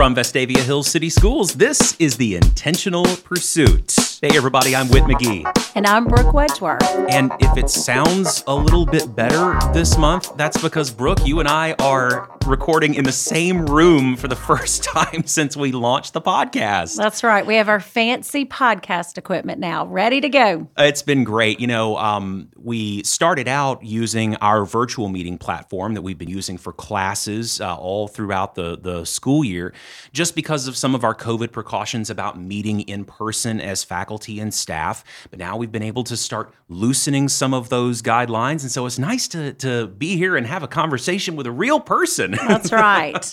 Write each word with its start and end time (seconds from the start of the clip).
From 0.00 0.14
Vestavia 0.14 0.62
Hills 0.64 0.88
City 0.88 1.10
Schools, 1.10 1.52
this 1.52 1.94
is 1.98 2.16
The 2.16 2.34
Intentional 2.34 3.04
Pursuit. 3.22 3.94
Hey, 4.22 4.34
everybody, 4.34 4.74
I'm 4.74 4.88
Whit 4.88 5.02
McGee. 5.02 5.44
And 5.76 5.86
I'm 5.86 6.06
Brooke 6.06 6.34
Wedgeworth. 6.34 6.82
And 7.10 7.30
if 7.38 7.56
it 7.56 7.70
sounds 7.70 8.42
a 8.48 8.54
little 8.54 8.84
bit 8.84 9.14
better 9.14 9.56
this 9.72 9.96
month, 9.96 10.36
that's 10.36 10.60
because, 10.60 10.90
Brooke, 10.90 11.24
you 11.24 11.38
and 11.38 11.48
I 11.48 11.74
are 11.74 12.28
recording 12.46 12.94
in 12.94 13.04
the 13.04 13.12
same 13.12 13.66
room 13.66 14.16
for 14.16 14.26
the 14.26 14.34
first 14.50 14.82
time 14.82 15.26
since 15.26 15.56
we 15.56 15.70
launched 15.70 16.12
the 16.12 16.20
podcast. 16.20 16.96
That's 16.96 17.22
right. 17.22 17.46
We 17.46 17.54
have 17.54 17.68
our 17.68 17.78
fancy 17.78 18.44
podcast 18.44 19.16
equipment 19.16 19.60
now, 19.60 19.86
ready 19.86 20.20
to 20.20 20.28
go. 20.28 20.68
It's 20.76 21.02
been 21.02 21.22
great. 21.22 21.60
You 21.60 21.68
know, 21.68 21.96
um, 21.98 22.48
we 22.56 23.04
started 23.04 23.46
out 23.46 23.84
using 23.84 24.34
our 24.36 24.64
virtual 24.64 25.08
meeting 25.08 25.38
platform 25.38 25.94
that 25.94 26.02
we've 26.02 26.18
been 26.18 26.30
using 26.30 26.58
for 26.58 26.72
classes 26.72 27.60
uh, 27.60 27.76
all 27.76 28.08
throughout 28.08 28.56
the, 28.56 28.76
the 28.76 29.04
school 29.04 29.44
year, 29.44 29.72
just 30.12 30.34
because 30.34 30.66
of 30.66 30.76
some 30.76 30.96
of 30.96 31.04
our 31.04 31.14
COVID 31.14 31.52
precautions 31.52 32.10
about 32.10 32.40
meeting 32.40 32.80
in 32.80 33.04
person 33.04 33.60
as 33.60 33.84
faculty 33.84 34.40
and 34.40 34.52
staff. 34.52 35.04
But 35.30 35.38
now 35.38 35.59
we've 35.60 35.70
been 35.70 35.82
able 35.82 36.02
to 36.04 36.16
start 36.16 36.52
loosening 36.68 37.28
some 37.28 37.52
of 37.52 37.68
those 37.68 38.00
guidelines. 38.00 38.62
And 38.62 38.70
so 38.70 38.86
it's 38.86 38.98
nice 38.98 39.28
to, 39.28 39.52
to 39.54 39.86
be 39.86 40.16
here 40.16 40.34
and 40.34 40.46
have 40.46 40.62
a 40.62 40.68
conversation 40.68 41.36
with 41.36 41.46
a 41.46 41.52
real 41.52 41.78
person. 41.78 42.30
That's 42.32 42.72
right. 42.72 43.30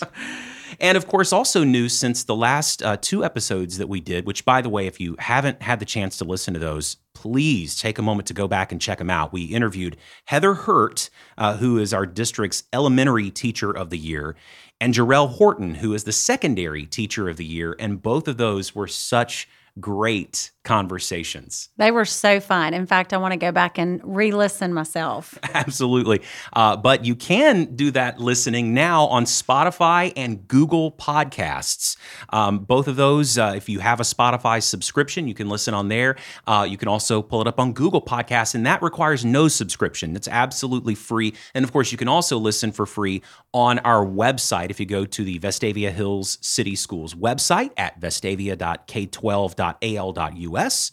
And 0.78 0.98
of 0.98 1.06
course, 1.06 1.32
also 1.32 1.64
new 1.64 1.88
since 1.88 2.24
the 2.24 2.36
last 2.36 2.82
uh, 2.82 2.98
two 3.00 3.24
episodes 3.24 3.78
that 3.78 3.88
we 3.88 4.00
did, 4.00 4.26
which, 4.26 4.44
by 4.44 4.60
the 4.60 4.68
way, 4.68 4.86
if 4.86 5.00
you 5.00 5.16
haven't 5.18 5.62
had 5.62 5.80
the 5.80 5.86
chance 5.86 6.18
to 6.18 6.24
listen 6.24 6.52
to 6.52 6.60
those, 6.60 6.98
please 7.14 7.76
take 7.76 7.98
a 7.98 8.02
moment 8.02 8.28
to 8.28 8.34
go 8.34 8.46
back 8.46 8.70
and 8.70 8.80
check 8.80 8.98
them 8.98 9.10
out. 9.10 9.32
We 9.32 9.44
interviewed 9.44 9.96
Heather 10.26 10.54
Hurt, 10.54 11.08
uh, 11.38 11.56
who 11.56 11.78
is 11.78 11.94
our 11.94 12.04
district's 12.04 12.64
elementary 12.72 13.30
teacher 13.30 13.72
of 13.72 13.88
the 13.88 13.98
year, 13.98 14.36
and 14.80 14.94
Jarrell 14.94 15.30
Horton, 15.30 15.76
who 15.76 15.94
is 15.94 16.04
the 16.04 16.12
secondary 16.12 16.84
teacher 16.84 17.28
of 17.28 17.38
the 17.38 17.46
year. 17.46 17.74
And 17.78 18.02
both 18.02 18.28
of 18.28 18.36
those 18.36 18.74
were 18.74 18.86
such 18.86 19.48
great 19.80 20.50
conversations. 20.68 21.70
They 21.78 21.90
were 21.90 22.04
so 22.04 22.40
fun. 22.40 22.74
In 22.74 22.86
fact, 22.86 23.14
I 23.14 23.16
want 23.16 23.32
to 23.32 23.38
go 23.38 23.50
back 23.52 23.78
and 23.78 24.02
re 24.04 24.32
listen 24.32 24.74
myself. 24.74 25.38
Absolutely. 25.54 26.20
Uh, 26.52 26.76
but 26.76 27.06
you 27.06 27.14
can 27.14 27.74
do 27.74 27.90
that 27.92 28.20
listening 28.20 28.74
now 28.74 29.06
on 29.06 29.24
Spotify 29.24 30.12
and 30.14 30.46
Google 30.46 30.92
Podcasts. 30.92 31.96
Um, 32.28 32.58
both 32.58 32.86
of 32.86 32.96
those, 32.96 33.38
uh, 33.38 33.54
if 33.56 33.70
you 33.70 33.78
have 33.80 33.98
a 33.98 34.02
Spotify 34.02 34.62
subscription, 34.62 35.26
you 35.26 35.32
can 35.32 35.48
listen 35.48 35.72
on 35.72 35.88
there. 35.88 36.16
Uh, 36.46 36.66
you 36.68 36.76
can 36.76 36.88
also 36.88 37.22
pull 37.22 37.40
it 37.40 37.46
up 37.46 37.58
on 37.58 37.72
Google 37.72 38.02
Podcasts, 38.02 38.54
and 38.54 38.66
that 38.66 38.82
requires 38.82 39.24
no 39.24 39.48
subscription. 39.48 40.14
It's 40.16 40.28
absolutely 40.28 40.94
free. 40.94 41.32
And 41.54 41.64
of 41.64 41.72
course, 41.72 41.92
you 41.92 41.96
can 41.98 42.08
also 42.08 42.36
listen 42.36 42.72
for 42.72 42.84
free 42.84 43.22
on 43.54 43.78
our 43.80 44.04
website 44.04 44.68
if 44.68 44.78
you 44.78 44.84
go 44.84 45.06
to 45.06 45.24
the 45.24 45.38
Vestavia 45.38 45.90
Hills 45.90 46.36
City 46.42 46.76
Schools 46.76 47.14
website 47.14 47.70
at 47.78 47.98
vestavia.k12.al.us 48.00 49.67
US. 49.82 50.92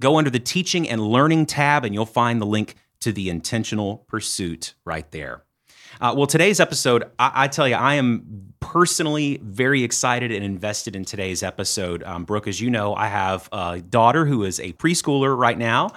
Go 0.00 0.18
under 0.18 0.30
the 0.30 0.40
Teaching 0.40 0.88
and 0.88 1.00
Learning 1.00 1.46
tab, 1.46 1.84
and 1.84 1.94
you'll 1.94 2.06
find 2.06 2.40
the 2.40 2.46
link 2.46 2.76
to 3.00 3.12
the 3.12 3.30
intentional 3.30 4.04
pursuit 4.08 4.74
right 4.84 5.10
there. 5.10 5.44
Uh, 6.00 6.14
well, 6.16 6.26
today's 6.26 6.58
episode, 6.58 7.04
I, 7.18 7.44
I, 7.44 7.48
tell 7.48 7.68
you, 7.68 7.74
I 7.74 7.94
am 7.94 8.54
personally 8.60 9.38
very 9.42 9.82
excited 9.82 10.32
and 10.32 10.44
invested 10.44 10.96
in 10.96 11.04
today's 11.04 11.42
episode. 11.42 12.02
Um, 12.02 12.24
Brooke, 12.24 12.48
as 12.48 12.60
you 12.60 12.70
know, 12.70 12.94
I 12.94 13.08
have 13.08 13.48
a 13.52 13.80
daughter 13.80 14.24
who 14.24 14.44
is 14.44 14.58
a 14.58 14.72
preschooler 14.72 15.36
right 15.36 15.58
now, 15.58 15.90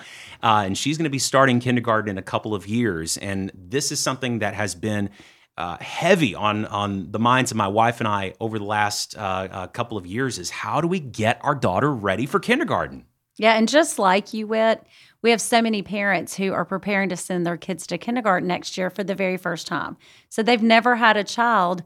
uh, 0.44 0.64
and 0.66 0.78
she's 0.78 0.98
going 0.98 1.06
to 1.06 1.10
be 1.10 1.20
starting 1.20 1.60
kindergarten 1.60 2.10
in 2.10 2.18
a 2.18 2.22
couple 2.22 2.54
of 2.54 2.68
years. 2.68 3.18
And 3.18 3.52
this 3.56 3.92
is 3.92 4.00
something 4.00 4.40
that 4.40 4.54
has 4.54 4.76
been 4.76 5.10
uh, 5.58 5.78
heavy 5.80 6.36
on 6.36 6.66
on 6.66 7.11
the 7.11 7.20
minds 7.20 7.52
of 7.52 7.58
my 7.58 7.67
wife 7.67 8.00
and 8.00 8.08
I 8.08 8.34
over 8.39 8.59
the 8.59 8.66
last 8.66 9.17
uh, 9.17 9.48
uh, 9.50 9.67
couple 9.67 9.97
of 9.97 10.06
years 10.06 10.38
is 10.38 10.50
how 10.50 10.81
do 10.81 10.88
we 10.88 11.00
get 11.00 11.39
our 11.44 11.56
daughter 11.56 11.94
ready 11.94 12.25
for 12.25 12.40
kindergarten? 12.40 13.06
Yeah, 13.38 13.53
and 13.53 13.68
just 13.68 14.00
like 14.00 14.34
you, 14.34 14.47
Whit, 14.47 14.85
we 15.22 15.30
have 15.30 15.41
so 15.41 15.62
many 15.62 15.81
parents 15.81 16.35
who 16.35 16.53
are 16.53 16.63
preparing 16.66 17.09
to 17.09 17.18
send 17.18 17.46
their 17.46 17.57
kids 17.57 17.85
to 17.88 17.97
kindergarten 17.97 18.47
next 18.47 18.78
year 18.78 18.90
for 18.90 19.03
the 19.03 19.16
very 19.16 19.38
first 19.38 19.68
time. 19.68 19.97
So 20.30 20.41
they've 20.41 20.62
never 20.62 20.96
had 20.96 21.18
a 21.18 21.24
child 21.24 21.84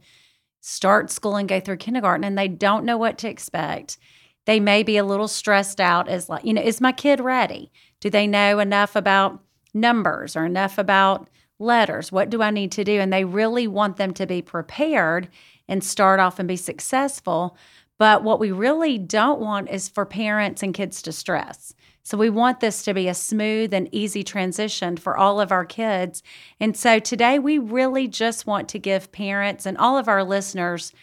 start 0.62 1.10
school 1.10 1.36
and 1.36 1.50
go 1.50 1.60
through 1.60 1.78
kindergarten, 1.78 2.24
and 2.24 2.38
they 2.38 2.48
don't 2.48 2.86
know 2.86 2.98
what 2.98 3.18
to 3.20 3.30
expect. 3.30 3.98
They 4.46 4.60
may 4.60 4.84
be 4.84 4.98
a 4.98 5.06
little 5.06 5.28
stressed 5.28 5.80
out 5.80 6.08
as 6.08 6.30
like, 6.30 6.44
you 6.44 6.54
know, 6.54 6.62
is 6.62 6.82
my 6.82 6.92
kid 6.92 7.20
ready? 7.20 7.72
Do 8.00 8.10
they 8.10 8.28
know 8.28 8.60
enough 8.60 8.96
about 8.96 9.42
numbers 9.74 10.36
or 10.36 10.46
enough 10.46 10.78
about 10.78 11.30
letters? 11.60 12.12
What 12.12 12.30
do 12.30 12.42
I 12.42 12.50
need 12.50 12.72
to 12.74 12.84
do? 12.84 13.00
And 13.00 13.12
they 13.12 13.26
really 13.26 13.68
want 13.68 13.98
them 13.98 14.14
to 14.16 14.26
be 14.26 14.42
prepared 14.42 15.30
and 15.68 15.84
start 15.84 16.20
off 16.20 16.40
and 16.40 16.48
be 16.48 16.56
successful. 16.56 17.58
But 17.98 18.24
what 18.24 18.40
we 18.40 18.52
really 18.52 18.98
don't 18.98 19.40
want 19.40 19.70
is 19.70 19.90
for 19.90 20.06
parents 20.06 20.64
and 20.64 20.74
kids 20.74 21.02
to 21.04 21.12
stress. 21.12 21.76
So 22.02 22.18
we 22.18 22.30
want 22.30 22.60
this 22.60 22.82
to 22.84 22.94
be 22.94 23.08
a 23.08 23.14
smooth 23.14 23.74
and 23.74 23.90
easy 23.92 24.24
transition 24.24 24.98
for 24.98 25.18
all 25.18 25.40
of 25.40 25.52
our 25.52 25.66
kids. 25.66 26.24
And 26.60 26.76
so 26.76 26.98
today 26.98 27.38
we 27.38 27.60
really 27.60 28.08
just 28.08 28.48
want 28.48 28.68
to 28.70 28.80
give 28.80 29.12
parents 29.12 29.66
and 29.66 29.78
all 29.78 29.98
of 29.98 30.08
our 30.08 30.24
listeners 30.24 30.94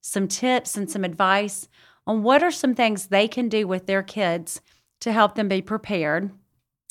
some 0.00 0.26
tips 0.26 0.76
and 0.76 0.90
some 0.90 1.04
advice 1.04 1.68
on 2.06 2.22
what 2.22 2.42
are 2.42 2.50
some 2.50 2.74
things 2.74 3.06
they 3.06 3.28
can 3.28 3.48
do 3.48 3.66
with 3.68 3.86
their 3.86 4.02
kids 4.02 4.60
to 5.00 5.12
help 5.12 5.34
them 5.34 5.48
be 5.48 5.62
prepared 5.62 6.30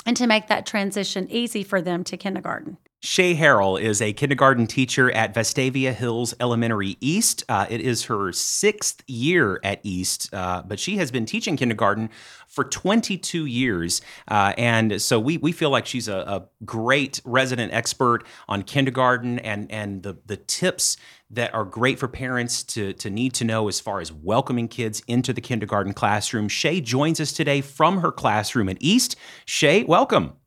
and 0.06 0.16
to 0.16 0.28
make 0.28 0.48
that 0.48 0.66
transition 0.66 1.28
easy 1.30 1.64
for 1.64 1.82
them 1.82 2.04
to 2.04 2.18
kindergarten. 2.18 2.78
Shae 3.06 3.38
Harrell 3.38 3.80
is 3.80 4.02
a 4.02 4.14
kindergarten 4.14 4.66
teacher 4.66 5.12
at 5.12 5.36
Vestavia 5.36 5.94
Hills 5.94 6.34
Elementary 6.40 6.98
East. 7.00 7.44
Uh, 7.48 7.68
it 7.70 7.80
is 7.80 8.06
her 8.06 8.32
sixth 8.32 9.04
year 9.06 9.60
at 9.64 9.80
East, 9.84 10.34
uh, 10.34 10.64
but 10.64 10.80
she 10.80 10.98
has 10.98 11.12
been 11.12 11.28
teaching 11.28 11.56
kindergarten 11.56 12.10
for 12.48 12.64
22 12.64 13.46
years. 13.46 14.02
Uh, 14.28 14.54
and 14.58 15.00
so 15.00 15.20
we, 15.20 15.38
we 15.38 15.52
feel 15.52 15.70
like 15.70 15.86
she's 15.86 16.08
a, 16.08 16.18
a, 16.18 16.46
great 16.66 17.22
resident 17.26 17.72
expert 17.74 18.26
on 18.48 18.64
kindergarten 18.64 19.38
and, 19.38 19.72
and 19.72 20.02
the, 20.02 20.18
the 20.26 20.38
tips 20.38 20.98
that 21.30 21.54
are 21.54 21.64
great 21.64 22.00
for 22.00 22.08
parents 22.08 22.64
to, 22.64 22.94
to 22.94 23.12
need 23.12 23.36
to 23.36 23.44
know 23.44 23.68
as 23.68 23.80
far 23.80 24.02
as 24.02 24.12
welcoming 24.12 24.68
kids 24.68 25.04
into 25.08 25.32
the 25.32 25.42
kindergarten 25.42 25.94
classroom. 25.94 26.48
Shae 26.48 26.84
joins 26.84 27.20
us 27.20 27.32
today 27.34 27.62
from 27.62 28.00
her 28.00 28.12
classroom 28.12 28.68
at 28.68 28.78
East. 28.80 29.16
Shae, 29.46 29.86
welcome. 29.86 30.38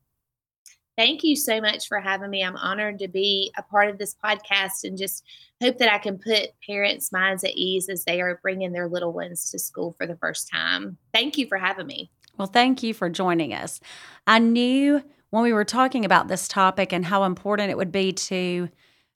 Thank 0.98 1.22
you 1.22 1.36
so 1.36 1.60
much 1.60 1.86
for 1.86 2.00
having 2.00 2.28
me. 2.28 2.42
I'm 2.42 2.56
honored 2.56 2.98
to 2.98 3.06
be 3.06 3.52
a 3.56 3.62
part 3.62 3.88
of 3.88 3.98
this 3.98 4.16
podcast 4.16 4.82
and 4.82 4.98
just 4.98 5.22
hope 5.62 5.78
that 5.78 5.94
I 5.94 5.98
can 5.98 6.18
put 6.18 6.48
parents' 6.66 7.12
minds 7.12 7.44
at 7.44 7.52
ease 7.52 7.88
as 7.88 8.04
they 8.04 8.20
are 8.20 8.40
bringing 8.42 8.72
their 8.72 8.88
little 8.88 9.12
ones 9.12 9.48
to 9.52 9.60
school 9.60 9.94
for 9.96 10.08
the 10.08 10.16
first 10.16 10.50
time. 10.50 10.98
Thank 11.14 11.38
you 11.38 11.46
for 11.46 11.56
having 11.56 11.86
me. 11.86 12.10
Well, 12.36 12.48
thank 12.48 12.82
you 12.82 12.94
for 12.94 13.08
joining 13.08 13.54
us. 13.54 13.78
I 14.26 14.40
knew 14.40 15.00
when 15.30 15.44
we 15.44 15.52
were 15.52 15.64
talking 15.64 16.04
about 16.04 16.26
this 16.26 16.48
topic 16.48 16.92
and 16.92 17.04
how 17.04 17.22
important 17.22 17.70
it 17.70 17.76
would 17.76 17.92
be 17.92 18.10
to 18.12 18.68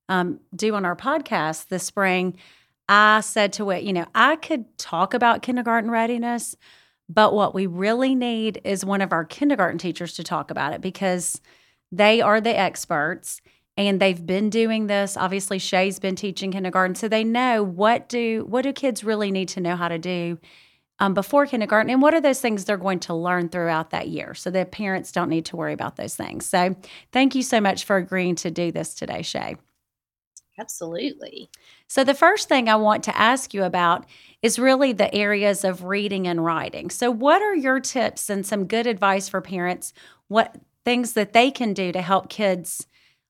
um, 0.08 0.38
do 0.54 0.76
on 0.76 0.84
our 0.84 0.94
podcast 0.94 1.66
this 1.66 1.82
spring, 1.82 2.36
I 2.88 3.22
said 3.22 3.52
to 3.54 3.70
it, 3.70 3.82
you 3.82 3.92
know, 3.92 4.06
I 4.14 4.36
could 4.36 4.78
talk 4.78 5.14
about 5.14 5.42
kindergarten 5.42 5.90
readiness, 5.90 6.54
but 7.08 7.34
what 7.34 7.56
we 7.56 7.66
really 7.66 8.14
need 8.14 8.60
is 8.62 8.84
one 8.84 9.00
of 9.00 9.12
our 9.12 9.24
kindergarten 9.24 9.78
teachers 9.78 10.12
to 10.12 10.22
talk 10.22 10.52
about 10.52 10.74
it 10.74 10.80
because 10.80 11.40
they 11.92 12.20
are 12.20 12.40
the 12.40 12.58
experts 12.58 13.40
and 13.76 14.00
they've 14.00 14.26
been 14.26 14.50
doing 14.50 14.86
this. 14.86 15.16
Obviously, 15.16 15.58
Shae's 15.58 15.98
been 15.98 16.16
teaching 16.16 16.52
kindergarten, 16.52 16.94
so 16.94 17.08
they 17.08 17.24
know 17.24 17.62
what 17.62 18.08
do 18.08 18.44
what 18.48 18.62
do 18.62 18.72
kids 18.72 19.04
really 19.04 19.30
need 19.30 19.48
to 19.50 19.60
know 19.60 19.76
how 19.76 19.88
to 19.88 19.98
do 19.98 20.38
um, 20.98 21.14
before 21.14 21.46
kindergarten, 21.46 21.90
and 21.90 22.02
what 22.02 22.14
are 22.14 22.20
those 22.20 22.40
things 22.40 22.64
they're 22.64 22.76
going 22.76 23.00
to 23.00 23.14
learn 23.14 23.48
throughout 23.48 23.90
that 23.90 24.08
year, 24.08 24.34
so 24.34 24.50
that 24.50 24.72
parents 24.72 25.12
don't 25.12 25.30
need 25.30 25.46
to 25.46 25.56
worry 25.56 25.72
about 25.72 25.96
those 25.96 26.14
things. 26.14 26.46
So, 26.46 26.76
thank 27.12 27.34
you 27.34 27.42
so 27.42 27.60
much 27.60 27.84
for 27.84 27.96
agreeing 27.96 28.36
to 28.36 28.50
do 28.50 28.72
this 28.72 28.94
today, 28.94 29.20
Shae. 29.20 29.56
Absolutely. 30.58 31.48
So, 31.88 32.04
the 32.04 32.14
first 32.14 32.48
thing 32.48 32.68
I 32.68 32.76
want 32.76 33.04
to 33.04 33.16
ask 33.16 33.54
you 33.54 33.64
about 33.64 34.06
is 34.42 34.58
really 34.58 34.92
the 34.92 35.12
areas 35.14 35.64
of 35.64 35.84
reading 35.84 36.28
and 36.28 36.44
writing. 36.44 36.90
So, 36.90 37.10
what 37.10 37.40
are 37.40 37.56
your 37.56 37.80
tips 37.80 38.28
and 38.28 38.44
some 38.44 38.66
good 38.66 38.86
advice 38.86 39.28
for 39.28 39.40
parents? 39.40 39.94
What 40.28 40.56
things 40.84 41.12
that 41.12 41.32
they 41.32 41.50
can 41.50 41.74
do 41.74 41.92
to 41.92 42.02
help 42.02 42.28
kids 42.28 42.86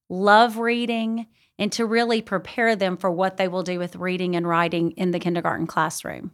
love 0.08 0.58
reading 0.58 1.26
and 1.58 1.70
to 1.72 1.86
really 1.86 2.22
prepare 2.22 2.74
them 2.74 2.96
for 2.96 3.10
what 3.10 3.36
they 3.36 3.48
will 3.48 3.62
do 3.62 3.78
with 3.78 3.96
reading 3.96 4.36
and 4.36 4.48
writing 4.48 4.92
in 4.92 5.10
the 5.10 5.20
kindergarten 5.20 5.66
classroom. 5.66 6.32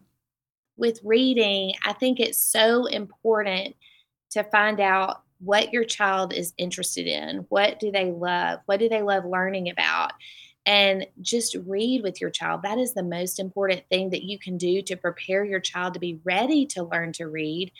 With 0.76 1.00
reading, 1.04 1.72
I 1.84 1.92
think 1.92 2.20
it's 2.20 2.40
so 2.40 2.86
important 2.86 3.74
to 4.30 4.44
find 4.44 4.80
out 4.80 5.22
what 5.40 5.72
your 5.72 5.84
child 5.84 6.32
is 6.32 6.54
interested 6.56 7.06
in. 7.06 7.46
What 7.48 7.78
do 7.78 7.90
they 7.90 8.10
love? 8.10 8.60
What 8.66 8.80
do 8.80 8.88
they 8.88 9.02
love 9.02 9.24
learning 9.24 9.70
about? 9.70 10.12
And 10.66 11.06
just 11.20 11.56
read 11.66 12.02
with 12.02 12.20
your 12.20 12.30
child. 12.30 12.62
That 12.62 12.78
is 12.78 12.94
the 12.94 13.02
most 13.02 13.38
important 13.38 13.82
thing 13.88 14.10
that 14.10 14.24
you 14.24 14.38
can 14.38 14.56
do 14.56 14.82
to 14.82 14.96
prepare 14.96 15.44
your 15.44 15.60
child 15.60 15.94
to 15.94 16.00
be 16.00 16.20
ready 16.24 16.66
to 16.66 16.82
learn 16.82 17.12
to 17.14 17.26
read 17.26 17.72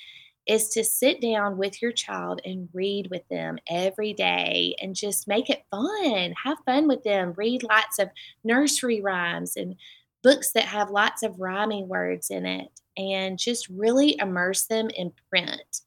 is 0.48 0.68
to 0.70 0.82
sit 0.82 1.20
down 1.20 1.58
with 1.58 1.82
your 1.82 1.92
child 1.92 2.40
and 2.44 2.68
read 2.72 3.08
with 3.10 3.28
them 3.28 3.58
every 3.68 4.14
day 4.14 4.74
and 4.80 4.96
just 4.96 5.28
make 5.28 5.50
it 5.50 5.62
fun. 5.70 6.34
Have 6.42 6.58
fun 6.64 6.88
with 6.88 7.04
them. 7.04 7.34
Read 7.36 7.62
lots 7.62 7.98
of 7.98 8.08
nursery 8.42 9.00
rhymes 9.02 9.56
and 9.56 9.76
books 10.22 10.52
that 10.52 10.64
have 10.64 10.90
lots 10.90 11.22
of 11.22 11.38
rhyming 11.38 11.86
words 11.86 12.30
in 12.30 12.44
it, 12.46 12.68
and 12.96 13.38
just 13.38 13.68
really 13.68 14.18
immerse 14.18 14.66
them 14.66 14.90
in 14.90 15.12
print. 15.30 15.82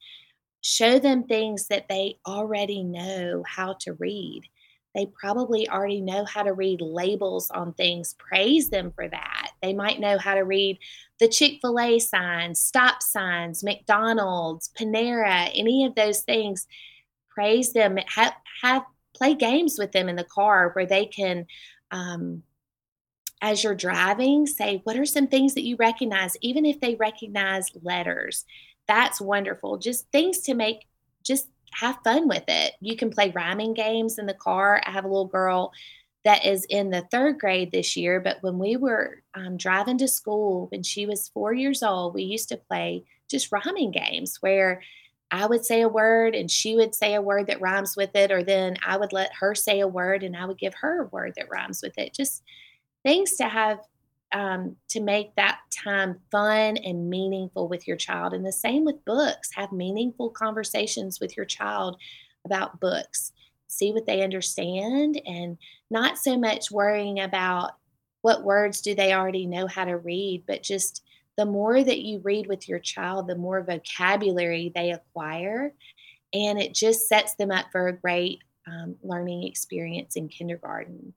Show 0.62 1.00
them 1.00 1.24
things 1.24 1.68
that 1.68 1.90
they 1.90 2.20
already 2.26 2.84
know 2.84 3.44
how 3.48 3.74
to 3.82 3.94
read. 3.94 4.44
They 4.94 5.08
probably 5.08 5.70
already 5.70 6.02
know 6.02 6.26
how 6.26 6.44
to 6.44 6.54
read 6.54 6.82
labels 6.82 7.50
on 7.50 7.74
things. 7.74 8.16
Praise 8.20 8.70
them 8.70 8.92
for 8.92 9.08
that. 9.08 9.52
They 9.62 9.74
might 9.74 10.00
know 10.00 10.18
how 10.18 10.36
to 10.36 10.42
read 10.42 10.80
the 11.22 11.30
Chick 11.30 11.60
fil 11.62 11.80
A 11.80 12.00
signs, 12.00 12.60
stop 12.60 13.02
signs, 13.02 13.64
McDonald's, 13.64 14.72
Panera, 14.78 15.50
any 15.54 15.86
of 15.86 15.96
those 15.96 16.22
things. 16.22 16.68
Praise 17.30 17.72
them. 17.72 17.98
Have, 18.08 18.34
have 18.64 18.84
play 19.16 19.36
games 19.36 19.78
with 19.78 19.92
them 19.92 20.10
in 20.10 20.16
the 20.16 20.24
car 20.26 20.72
where 20.74 20.88
they 20.88 21.06
can 21.06 21.46
um, 21.92 22.44
as 23.42 23.64
you're 23.64 23.76
driving, 23.76 24.46
say, 24.46 24.82
what 24.84 24.98
are 24.98 25.06
some 25.06 25.28
things 25.28 25.56
that 25.56 25.64
you 25.64 25.76
recognize, 25.76 26.38
even 26.42 26.66
if 26.66 26.80
they 26.80 26.96
recognize 26.96 27.68
letters? 27.82 28.46
That's 28.88 29.20
wonderful. 29.20 29.78
Just 29.78 30.10
things 30.12 30.40
to 30.42 30.54
make, 30.54 30.88
just 31.24 31.48
have 31.74 32.00
fun 32.04 32.28
with 32.28 32.44
it. 32.48 32.74
You 32.82 32.96
can 32.96 33.10
play 33.10 33.32
rhyming 33.32 33.74
games 33.74 34.20
in 34.20 34.26
the 34.26 34.34
car. 34.34 34.82
I 34.86 34.92
have 34.92 35.06
a 35.06 35.08
little 35.08 35.28
girl 35.28 35.72
that 36.24 36.46
is 36.46 36.66
in 36.70 36.92
the 36.92 37.06
third 37.12 37.40
grade 37.40 37.72
this 37.72 37.98
year, 37.98 38.20
but 38.20 38.38
when 38.42 38.60
we 38.60 38.78
were 38.78 39.24
um, 39.34 39.58
driving 39.58 39.98
to 39.98 40.08
school 40.08 40.68
when 40.72 40.84
she 40.84 41.06
was 41.06 41.30
four 41.30 41.54
years 41.54 41.82
old, 41.82 42.14
we 42.14 42.24
used 42.24 42.50
to 42.50 42.58
play 42.58 43.04
just 43.30 43.52
rhyming 43.52 43.92
games 43.92 44.38
where 44.42 44.82
I 45.32 45.46
would 45.46 45.66
say 45.66 45.82
a 45.82 45.90
word 45.90 46.36
and 46.36 46.52
she 46.52 46.76
would 46.76 46.94
say 46.94 47.16
a 47.16 47.22
word 47.22 47.48
that 47.48 47.62
rhymes 47.62 47.96
with 47.96 48.16
it, 48.16 48.32
or 48.32 48.44
then 48.44 48.76
I 48.86 48.98
would 48.98 49.14
let 49.14 49.32
her 49.40 49.56
say 49.56 49.80
a 49.80 49.88
word 49.88 50.24
and 50.24 50.36
I 50.36 50.46
would 50.46 50.60
give 50.60 50.74
her 50.76 51.04
a 51.04 51.08
word 51.08 51.34
that 51.38 51.50
rhymes 51.50 51.82
with 51.82 51.98
it. 51.98 52.14
Just 52.14 52.44
things 53.04 53.34
to 53.38 53.46
have 53.46 53.80
um, 54.34 54.76
to 54.90 55.02
make 55.02 55.36
that 55.36 55.60
time 55.72 56.20
fun 56.32 56.78
and 56.78 57.10
meaningful 57.10 57.68
with 57.68 57.88
your 57.88 57.98
child. 57.98 58.34
And 58.34 58.46
the 58.46 58.52
same 58.52 58.86
with 58.86 59.04
books. 59.06 59.50
Have 59.56 59.72
meaningful 59.72 60.30
conversations 60.30 61.20
with 61.20 61.36
your 61.36 61.46
child 61.46 61.98
about 62.46 62.80
books. 62.80 63.34
See 63.72 63.92
what 63.92 64.06
they 64.06 64.22
understand 64.22 65.22
and 65.26 65.58
not 65.90 66.18
so 66.18 66.38
much 66.38 66.72
worrying 66.72 67.20
about 67.22 67.72
what 68.22 68.44
words 68.44 68.82
do 68.82 68.94
they 68.94 69.14
already 69.14 69.46
know 69.46 69.66
how 69.66 69.86
to 69.86 69.98
read, 69.98 70.44
but 70.46 70.62
just 70.62 71.04
the 71.38 71.46
more 71.46 71.82
that 71.84 72.02
you 72.02 72.20
read 72.24 72.48
with 72.48 72.68
your 72.68 72.80
child, 72.80 73.28
the 73.28 73.36
more 73.36 73.64
vocabulary 73.64 74.72
they 74.76 74.92
acquire. 74.92 75.74
And 76.34 76.60
it 76.60 76.74
just 76.74 77.08
sets 77.08 77.36
them 77.36 77.52
up 77.52 77.68
for 77.72 77.88
a 77.88 77.98
great 77.98 78.40
um, 78.68 78.96
learning 79.02 79.48
experience 79.48 80.16
in 80.16 80.28
kindergarten. 80.28 81.14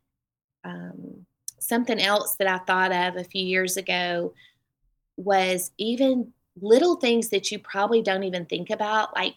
Um, 0.65 1.27
something 1.61 2.01
else 2.01 2.37
that 2.37 2.49
I 2.49 2.59
thought 2.59 2.93
of 2.93 3.17
a 3.17 3.29
few 3.29 3.45
years 3.45 3.77
ago 3.77 4.33
was 5.17 5.73
even 5.79 6.33
little 6.61 6.97
things 6.97 7.31
that 7.31 7.51
you 7.51 7.59
probably 7.59 8.03
don't 8.03 8.25
even 8.25 8.47
think 8.47 8.71
about, 8.71 9.15
like 9.15 9.35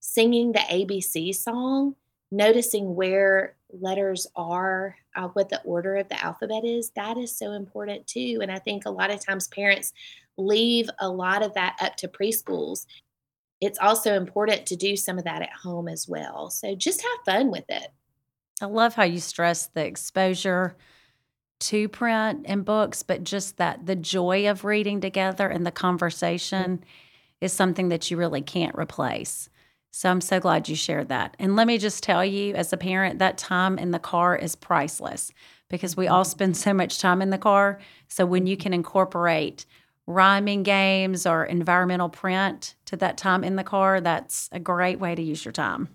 singing 0.00 0.52
the 0.52 0.58
ABC 0.58 1.34
song, 1.34 1.94
noticing 2.36 2.94
where 2.94 3.56
letters 3.70 4.26
are, 4.36 4.96
uh, 5.14 5.28
what 5.28 5.48
the 5.48 5.60
order 5.62 5.96
of 5.96 6.08
the 6.08 6.22
alphabet 6.22 6.64
is. 6.64 6.90
That 6.90 7.16
is 7.16 7.36
so 7.36 7.52
important 7.52 8.06
too. 8.06 8.40
And 8.42 8.52
I 8.52 8.58
think 8.58 8.84
a 8.84 8.90
lot 8.90 9.10
of 9.10 9.24
times 9.24 9.48
parents 9.48 9.92
leave 10.36 10.88
a 11.00 11.08
lot 11.08 11.42
of 11.42 11.54
that 11.54 11.76
up 11.80 11.96
to 11.96 12.08
preschools. 12.08 12.86
It's 13.60 13.78
also 13.78 14.14
important 14.14 14.66
to 14.66 14.76
do 14.76 14.96
some 14.96 15.18
of 15.18 15.24
that 15.24 15.42
at 15.42 15.52
home 15.62 15.88
as 15.88 16.06
well. 16.06 16.50
So 16.50 16.74
just 16.74 17.02
have 17.02 17.34
fun 17.34 17.50
with 17.50 17.64
it. 17.68 17.88
I 18.60 18.66
love 18.66 18.94
how 18.94 19.04
you 19.04 19.18
stress 19.18 19.66
the 19.66 19.84
exposure 19.84 20.76
to 21.58 21.88
print 21.88 22.44
and 22.46 22.64
books, 22.64 23.02
but 23.02 23.24
just 23.24 23.56
that 23.56 23.86
the 23.86 23.96
joy 23.96 24.48
of 24.48 24.64
reading 24.64 25.00
together 25.00 25.48
and 25.48 25.66
the 25.66 25.70
conversation 25.70 26.84
is 27.40 27.52
something 27.52 27.88
that 27.88 28.10
you 28.10 28.16
really 28.16 28.42
can't 28.42 28.76
replace. 28.76 29.48
So 29.96 30.10
I'm 30.10 30.20
so 30.20 30.40
glad 30.40 30.68
you 30.68 30.76
shared 30.76 31.08
that. 31.08 31.38
And 31.38 31.56
let 31.56 31.66
me 31.66 31.78
just 31.78 32.02
tell 32.02 32.22
you, 32.22 32.54
as 32.54 32.70
a 32.70 32.76
parent, 32.76 33.18
that 33.18 33.38
time 33.38 33.78
in 33.78 33.92
the 33.92 33.98
car 33.98 34.36
is 34.36 34.54
priceless 34.54 35.32
because 35.70 35.96
we 35.96 36.06
all 36.06 36.22
spend 36.22 36.54
so 36.54 36.74
much 36.74 36.98
time 36.98 37.22
in 37.22 37.30
the 37.30 37.38
car. 37.38 37.78
So 38.06 38.26
when 38.26 38.46
you 38.46 38.58
can 38.58 38.74
incorporate 38.74 39.64
rhyming 40.06 40.64
games 40.64 41.24
or 41.24 41.46
environmental 41.46 42.10
print 42.10 42.74
to 42.84 42.98
that 42.98 43.16
time 43.16 43.42
in 43.42 43.56
the 43.56 43.64
car, 43.64 44.02
that's 44.02 44.50
a 44.52 44.60
great 44.60 45.00
way 45.00 45.14
to 45.14 45.22
use 45.22 45.46
your 45.46 45.52
time. 45.52 45.88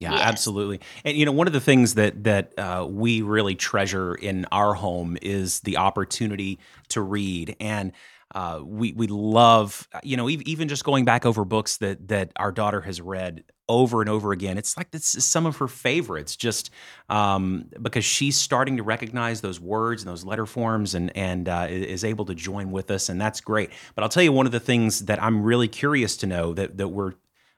Yeah, 0.00 0.12
yes. 0.12 0.20
absolutely. 0.20 0.80
And 1.06 1.16
you 1.16 1.24
know, 1.24 1.32
one 1.32 1.46
of 1.46 1.54
the 1.54 1.62
things 1.62 1.94
that 1.94 2.24
that 2.24 2.52
uh, 2.58 2.86
we 2.86 3.22
really 3.22 3.54
treasure 3.54 4.14
in 4.14 4.44
our 4.52 4.74
home 4.74 5.16
is 5.22 5.60
the 5.60 5.78
opportunity 5.78 6.58
to 6.88 7.00
read, 7.00 7.56
and 7.58 7.92
uh, 8.34 8.60
we 8.64 8.92
we 8.92 9.06
love 9.06 9.88
you 10.02 10.16
know 10.16 10.28
even 10.28 10.68
just 10.68 10.84
going 10.84 11.04
back 11.04 11.24
over 11.24 11.44
books 11.44 11.78
that 11.78 12.08
that 12.08 12.32
our 12.36 12.52
daughter 12.52 12.80
has 12.80 13.00
read 13.00 13.44
over 13.68 14.00
and 14.00 14.10
over 14.10 14.32
again. 14.32 14.58
It's 14.58 14.76
like 14.76 14.90
this 14.90 15.14
is 15.14 15.24
some 15.24 15.46
of 15.46 15.56
her 15.56 15.68
favorites, 15.68 16.36
just 16.36 16.70
um, 17.08 17.66
because 17.80 18.04
she's 18.04 18.36
starting 18.36 18.76
to 18.76 18.82
recognize 18.82 19.40
those 19.40 19.60
words 19.60 20.02
and 20.02 20.10
those 20.10 20.24
letter 20.24 20.46
forms, 20.46 20.94
and 20.94 21.16
and 21.16 21.48
uh, 21.48 21.66
is 21.70 22.04
able 22.04 22.24
to 22.26 22.34
join 22.34 22.70
with 22.70 22.90
us, 22.90 23.08
and 23.08 23.20
that's 23.20 23.40
great. 23.40 23.70
But 23.94 24.02
I'll 24.02 24.10
tell 24.10 24.22
you 24.22 24.32
one 24.32 24.46
of 24.46 24.52
the 24.52 24.60
things 24.60 25.06
that 25.06 25.22
I'm 25.22 25.42
really 25.42 25.68
curious 25.68 26.16
to 26.18 26.26
know 26.26 26.52
that 26.54 26.76
that 26.78 26.88
we're 26.88 27.12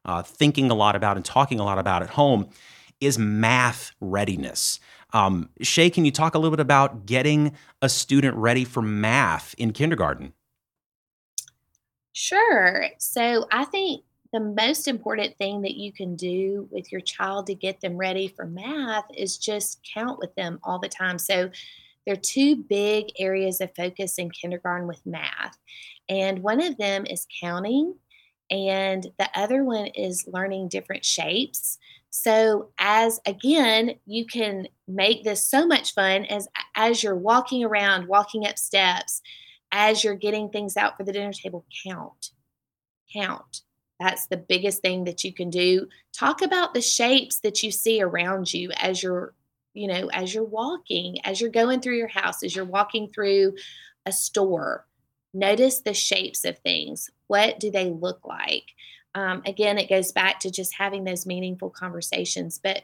uh, 0.05 0.23
thinking 0.23 0.71
a 0.71 0.75
lot 0.75 0.95
about 0.95 1.17
and 1.17 1.25
talking 1.25 1.59
a 1.59 1.65
lot 1.65 1.79
about 1.79 2.03
at 2.03 2.11
home 2.11 2.49
is 3.01 3.19
math 3.19 3.93
readiness. 4.01 4.81
Um, 5.13 5.51
Shae, 5.63 5.93
can 5.93 6.05
you 6.05 6.11
talk 6.11 6.35
a 6.35 6.39
little 6.39 6.51
bit 6.51 6.61
about 6.61 7.07
getting 7.07 7.53
a 7.83 7.89
student 7.89 8.37
ready 8.37 8.65
for 8.65 8.83
math 8.83 9.55
in 9.59 9.73
kindergarten? 9.73 10.33
Sure. 12.19 12.87
So 12.97 13.47
I 13.53 13.67
think 13.67 14.03
the 14.33 14.41
most 14.41 14.89
important 14.89 15.37
thing 15.37 15.61
that 15.61 15.75
you 15.77 15.93
can 15.93 16.17
do 16.17 16.67
with 16.71 16.91
your 16.91 17.03
child 17.03 17.47
to 17.47 17.55
get 17.55 17.83
them 17.83 17.95
ready 17.99 18.27
for 18.27 18.47
math 18.47 19.05
is 19.15 19.37
just 19.37 19.87
count 19.95 20.19
with 20.19 20.35
them 20.35 20.59
all 20.63 20.79
the 20.79 20.89
time. 20.89 21.19
So 21.19 21.51
there 22.07 22.15
are 22.15 22.17
two 22.17 22.57
big 22.57 23.09
areas 23.19 23.61
of 23.61 23.75
focus 23.77 24.17
in 24.19 24.31
kindergarten 24.31 24.89
with 24.89 25.05
math. 25.05 25.59
And 26.09 26.43
one 26.43 26.63
of 26.63 26.79
them 26.79 27.05
is 27.05 27.27
counting 27.39 27.95
and 28.51 29.07
the 29.19 29.29
other 29.35 29.63
one 29.63 29.89
is 29.89 30.27
learning 30.27 30.69
different 30.69 31.05
shapes. 31.05 31.77
So 32.09 32.71
as 32.79 33.21
again, 33.27 33.97
you 34.07 34.25
can 34.25 34.69
make 34.89 35.23
this 35.23 35.45
so 35.45 35.67
much 35.67 35.93
fun 35.93 36.25
as 36.25 36.49
as 36.77 37.03
you're 37.03 37.15
walking 37.15 37.63
around, 37.63 38.09
walking 38.09 38.47
up 38.47 38.57
steps, 38.59 39.21
as 39.73 40.03
you're 40.03 40.15
getting 40.15 40.49
things 40.49 40.77
out 40.77 40.97
for 40.97 41.05
the 41.05 41.13
dinner 41.13 41.33
table, 41.33 41.65
count. 41.85 42.31
Count. 43.13 43.63
That's 43.99 44.27
the 44.27 44.37
biggest 44.37 44.83
thing 44.83 45.05
that 45.05 45.25
you 45.25 45.33
can 45.33 45.51
do. 45.51 45.89
Talk 46.13 46.43
about 46.43 46.75
the 46.75 46.83
shapes 46.83 47.41
that 47.41 47.63
you 47.63 47.71
see 47.71 48.03
around 48.03 48.53
you 48.53 48.71
as 48.77 49.03
you're, 49.03 49.35
you 49.73 49.87
know, 49.87 50.09
as 50.13 50.35
you're 50.35 50.45
walking, 50.45 51.19
as 51.25 51.41
you're 51.41 51.51
going 51.51 51.81
through 51.81 51.97
your 51.97 52.09
house, 52.09 52.43
as 52.43 52.55
you're 52.55 52.65
walking 52.65 53.09
through 53.09 53.55
a 54.05 54.13
store 54.13 54.87
Notice 55.37 55.81
the 55.81 55.93
shapes 55.93 56.47
of 56.47 56.59
things. 56.61 57.11
What 57.27 57.61
do 57.61 57.71
they 57.71 57.91
look 57.91 58.27
like? 58.27 58.65
Um, 59.15 59.43
again, 59.45 59.77
it 59.77 59.91
goes 59.91 60.11
back 60.11 60.41
to 60.41 60.51
just 60.51 60.73
having 60.75 61.05
those 61.05 61.27
meaningful 61.27 61.69
conversations. 61.69 62.59
But 62.63 62.81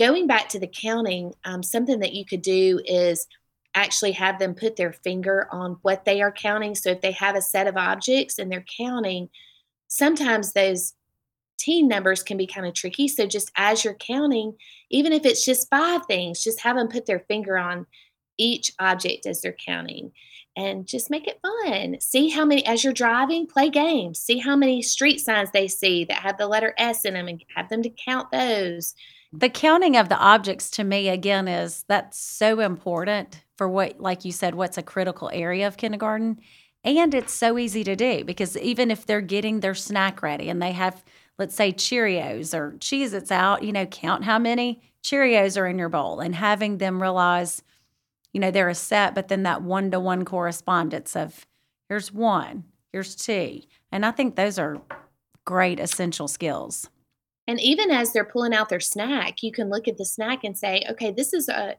going 0.00 0.26
back 0.26 0.48
to 0.48 0.58
the 0.58 0.66
counting, 0.66 1.32
um, 1.44 1.62
something 1.62 2.00
that 2.00 2.12
you 2.12 2.24
could 2.24 2.42
do 2.42 2.80
is 2.84 3.28
actually 3.74 4.12
have 4.12 4.38
them 4.38 4.54
put 4.54 4.76
their 4.76 4.92
finger 4.92 5.48
on 5.50 5.78
what 5.82 6.04
they 6.04 6.20
are 6.20 6.32
counting. 6.32 6.74
So 6.74 6.90
if 6.90 7.00
they 7.00 7.12
have 7.12 7.36
a 7.36 7.42
set 7.42 7.66
of 7.66 7.76
objects 7.76 8.38
and 8.38 8.50
they're 8.50 8.64
counting, 8.78 9.28
sometimes 9.88 10.52
those 10.52 10.94
teen 11.58 11.88
numbers 11.88 12.22
can 12.22 12.36
be 12.36 12.46
kind 12.46 12.66
of 12.66 12.74
tricky. 12.74 13.08
So 13.08 13.26
just 13.26 13.50
as 13.56 13.84
you're 13.84 13.94
counting, 13.94 14.54
even 14.90 15.12
if 15.12 15.24
it's 15.24 15.44
just 15.44 15.70
five 15.70 16.06
things, 16.06 16.42
just 16.42 16.60
have 16.60 16.76
them 16.76 16.88
put 16.88 17.06
their 17.06 17.20
finger 17.20 17.56
on 17.56 17.86
each 18.38 18.72
object 18.78 19.26
as 19.26 19.40
they're 19.40 19.52
counting 19.64 20.12
and 20.56 20.86
just 20.86 21.10
make 21.10 21.26
it 21.26 21.40
fun. 21.40 21.98
See 22.00 22.28
how 22.28 22.44
many, 22.44 22.66
as 22.66 22.84
you're 22.84 22.92
driving, 22.92 23.46
play 23.46 23.70
games. 23.70 24.18
See 24.18 24.38
how 24.38 24.56
many 24.56 24.82
street 24.82 25.18
signs 25.18 25.50
they 25.50 25.68
see 25.68 26.04
that 26.06 26.18
have 26.18 26.36
the 26.36 26.46
letter 26.46 26.74
S 26.78 27.04
in 27.04 27.14
them 27.14 27.28
and 27.28 27.42
have 27.54 27.68
them 27.68 27.82
to 27.82 27.90
count 27.90 28.30
those. 28.30 28.94
The 29.32 29.48
counting 29.48 29.96
of 29.96 30.08
the 30.10 30.18
objects 30.18 30.70
to 30.72 30.84
me, 30.84 31.08
again, 31.08 31.48
is 31.48 31.84
that's 31.88 32.18
so 32.18 32.60
important 32.60 33.41
for 33.56 33.68
what, 33.68 34.00
like 34.00 34.24
you 34.24 34.32
said, 34.32 34.54
what's 34.54 34.78
a 34.78 34.82
critical 34.82 35.30
area 35.32 35.66
of 35.66 35.76
kindergarten. 35.76 36.40
And 36.84 37.14
it's 37.14 37.32
so 37.32 37.58
easy 37.58 37.84
to 37.84 37.94
do 37.94 38.24
because 38.24 38.56
even 38.56 38.90
if 38.90 39.06
they're 39.06 39.20
getting 39.20 39.60
their 39.60 39.74
snack 39.74 40.22
ready 40.22 40.48
and 40.48 40.60
they 40.60 40.72
have, 40.72 41.04
let's 41.38 41.54
say, 41.54 41.72
Cheerios 41.72 42.54
or 42.54 42.72
Cheez 42.78 43.12
Its 43.12 43.30
out, 43.30 43.62
you 43.62 43.72
know, 43.72 43.86
count 43.86 44.24
how 44.24 44.38
many 44.38 44.82
Cheerios 45.04 45.60
are 45.60 45.66
in 45.66 45.78
your 45.78 45.88
bowl 45.88 46.20
and 46.20 46.34
having 46.34 46.78
them 46.78 47.00
realize, 47.00 47.62
you 48.32 48.40
know, 48.40 48.50
they're 48.50 48.68
a 48.68 48.74
set, 48.74 49.14
but 49.14 49.28
then 49.28 49.44
that 49.44 49.62
one 49.62 49.90
to 49.90 50.00
one 50.00 50.24
correspondence 50.24 51.14
of 51.14 51.46
here's 51.88 52.12
one, 52.12 52.64
here's 52.92 53.14
two. 53.14 53.60
And 53.92 54.04
I 54.04 54.10
think 54.10 54.34
those 54.34 54.58
are 54.58 54.80
great 55.44 55.78
essential 55.78 56.28
skills. 56.28 56.88
And 57.46 57.60
even 57.60 57.90
as 57.90 58.12
they're 58.12 58.24
pulling 58.24 58.54
out 58.54 58.68
their 58.68 58.80
snack, 58.80 59.42
you 59.42 59.52
can 59.52 59.68
look 59.68 59.88
at 59.88 59.98
the 59.98 60.04
snack 60.04 60.44
and 60.44 60.56
say, 60.56 60.84
okay, 60.90 61.10
this 61.10 61.32
is 61.32 61.48
a, 61.48 61.76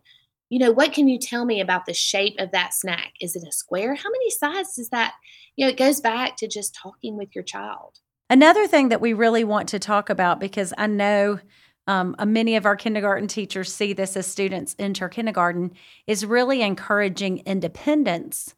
you 0.53 0.59
know, 0.59 0.71
what 0.71 0.93
can 0.93 1.07
you 1.07 1.17
tell 1.17 1.45
me 1.45 1.61
about 1.61 1.87
the 1.87 1.95
shape 1.95 2.35
of 2.37 2.51
that 2.51 2.75
snack? 2.75 3.13
Is 3.19 3.35
it 3.35 3.41
a 3.41 3.51
square? 3.51 3.95
How 3.95 4.11
many 4.11 4.29
sides 4.29 4.75
does 4.75 4.89
that? 4.89 5.15
You 5.55 5.65
know, 5.65 5.71
it 5.71 5.77
goes 5.77 5.99
back 5.99 6.37
to 6.37 6.47
just 6.47 6.75
talking 6.75 7.17
with 7.17 7.33
your 7.33 7.43
child. 7.43 7.97
Another 8.29 8.67
thing 8.67 8.89
that 8.89 9.01
we 9.01 9.13
really 9.13 9.43
want 9.43 9.69
to 9.69 9.79
talk 9.79 10.11
about, 10.11 10.39
because 10.39 10.71
I 10.77 10.85
know 10.85 11.39
um, 11.87 12.15
uh, 12.19 12.27
many 12.27 12.55
of 12.55 12.67
our 12.67 12.75
kindergarten 12.75 13.27
teachers 13.27 13.73
see 13.73 13.93
this 13.93 14.15
as 14.15 14.27
students 14.27 14.75
enter 14.77 15.09
kindergarten, 15.09 15.71
is 16.05 16.23
really 16.23 16.61
encouraging 16.61 17.39
independence 17.47 18.53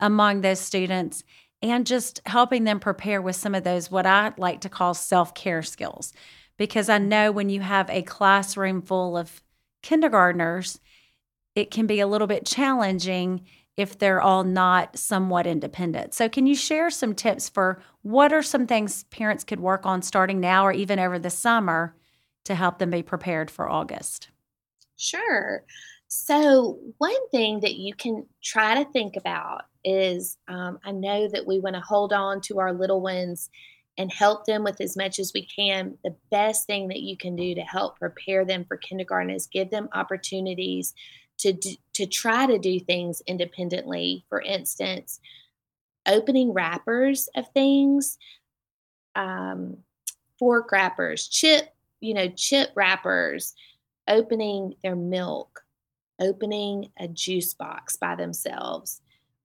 among 0.00 0.40
those 0.40 0.60
students 0.60 1.24
and 1.60 1.86
just 1.86 2.22
helping 2.24 2.64
them 2.64 2.80
prepare 2.80 3.20
with 3.20 3.36
some 3.36 3.54
of 3.54 3.64
those, 3.64 3.90
what 3.90 4.06
I 4.06 4.32
like 4.38 4.62
to 4.62 4.70
call 4.70 4.94
self 4.94 5.34
care 5.34 5.62
skills. 5.62 6.14
Because 6.56 6.88
I 6.88 6.96
know 6.96 7.32
when 7.32 7.50
you 7.50 7.60
have 7.60 7.90
a 7.90 8.00
classroom 8.00 8.80
full 8.80 9.18
of 9.18 9.42
kindergartners, 9.82 10.80
it 11.54 11.70
can 11.70 11.86
be 11.86 12.00
a 12.00 12.06
little 12.06 12.26
bit 12.26 12.46
challenging 12.46 13.44
if 13.76 13.98
they're 13.98 14.22
all 14.22 14.44
not 14.44 14.96
somewhat 14.96 15.46
independent. 15.46 16.14
So, 16.14 16.28
can 16.28 16.46
you 16.46 16.54
share 16.54 16.90
some 16.90 17.14
tips 17.14 17.48
for 17.48 17.80
what 18.02 18.32
are 18.32 18.42
some 18.42 18.66
things 18.66 19.04
parents 19.04 19.44
could 19.44 19.60
work 19.60 19.84
on 19.84 20.02
starting 20.02 20.40
now 20.40 20.66
or 20.66 20.72
even 20.72 20.98
over 20.98 21.18
the 21.18 21.30
summer 21.30 21.96
to 22.44 22.54
help 22.54 22.78
them 22.78 22.90
be 22.90 23.02
prepared 23.02 23.50
for 23.50 23.68
August? 23.68 24.28
Sure. 24.96 25.64
So, 26.06 26.78
one 26.98 27.28
thing 27.30 27.60
that 27.60 27.74
you 27.74 27.94
can 27.94 28.26
try 28.42 28.82
to 28.82 28.90
think 28.92 29.16
about 29.16 29.62
is 29.84 30.38
um, 30.46 30.78
I 30.84 30.92
know 30.92 31.28
that 31.28 31.46
we 31.46 31.58
want 31.58 31.74
to 31.74 31.80
hold 31.80 32.12
on 32.12 32.40
to 32.42 32.60
our 32.60 32.72
little 32.72 33.00
ones 33.00 33.50
and 33.98 34.12
help 34.12 34.44
them 34.44 34.64
with 34.64 34.80
as 34.80 34.96
much 34.96 35.18
as 35.18 35.32
we 35.34 35.46
can. 35.46 35.98
The 36.04 36.14
best 36.30 36.66
thing 36.66 36.88
that 36.88 37.00
you 37.00 37.16
can 37.16 37.36
do 37.36 37.54
to 37.54 37.60
help 37.62 37.98
prepare 37.98 38.44
them 38.44 38.64
for 38.64 38.76
kindergarten 38.76 39.30
is 39.30 39.46
give 39.46 39.70
them 39.70 39.88
opportunities 39.92 40.94
to 41.44 41.52
do, 41.52 41.74
to 41.92 42.06
try 42.06 42.46
to 42.46 42.58
do 42.58 42.80
things 42.80 43.22
independently. 43.26 44.24
For 44.30 44.40
instance, 44.40 45.20
opening 46.06 46.54
wrappers 46.54 47.28
of 47.36 47.46
things, 47.52 48.16
um, 49.14 49.76
fork 50.38 50.72
wrappers, 50.72 51.28
chip, 51.28 51.68
you 52.00 52.14
know, 52.14 52.28
chip 52.28 52.70
wrappers, 52.74 53.54
opening 54.08 54.74
their 54.82 54.96
milk, 54.96 55.64
opening 56.18 56.88
a 56.98 57.08
juice 57.08 57.52
box 57.52 57.98
by 57.98 58.14
themselves, 58.14 59.02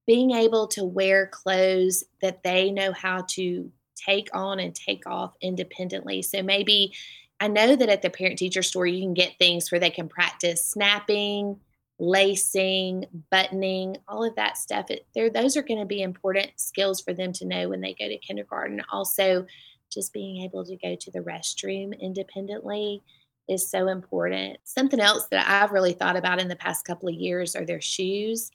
being 0.07 0.31
able 0.31 0.67
to 0.67 0.85
wear 0.85 1.27
clothes 1.27 2.05
that 2.21 2.43
they 2.43 2.71
know 2.71 2.93
how 2.93 3.25
to 3.27 3.69
take 3.95 4.29
on 4.33 4.61
and 4.61 4.73
take 4.73 5.05
off 5.05 5.35
independently. 5.41 6.21
So 6.21 6.41
maybe 6.41 6.93
I 7.41 7.49
know 7.49 7.75
that 7.75 7.89
at 7.89 8.01
the 8.01 8.09
parent 8.09 8.39
teacher 8.39 8.63
store, 8.63 8.87
you 8.87 9.01
can 9.01 9.13
get 9.13 9.37
things 9.37 9.69
where 9.69 9.79
they 9.79 9.89
can 9.89 10.07
practice 10.07 10.65
snapping, 10.65 11.59
lacing, 11.99 13.05
buttoning, 13.29 13.97
all 14.07 14.23
of 14.23 14.35
that 14.35 14.57
stuff. 14.57 14.89
It, 14.89 15.05
those 15.33 15.57
are 15.57 15.61
going 15.61 15.79
to 15.79 15.85
be 15.85 16.01
important 16.01 16.51
skills 16.55 17.01
for 17.01 17.13
them 17.13 17.33
to 17.33 17.45
know 17.45 17.69
when 17.69 17.81
they 17.81 17.93
go 17.93 18.07
to 18.07 18.17
kindergarten. 18.17 18.81
Also, 18.91 19.45
just 19.91 20.13
being 20.13 20.43
able 20.43 20.65
to 20.65 20.77
go 20.77 20.95
to 20.95 21.11
the 21.11 21.19
restroom 21.19 21.99
independently 21.99 23.01
is 23.47 23.69
so 23.69 23.87
important. 23.87 24.57
Something 24.63 24.99
else 24.99 25.27
that 25.27 25.47
I've 25.49 25.71
really 25.71 25.93
thought 25.93 26.15
about 26.15 26.39
in 26.39 26.47
the 26.47 26.55
past 26.55 26.85
couple 26.85 27.09
of 27.09 27.15
years 27.15 27.55
are 27.55 27.65
their 27.65 27.81
shoes 27.81 28.51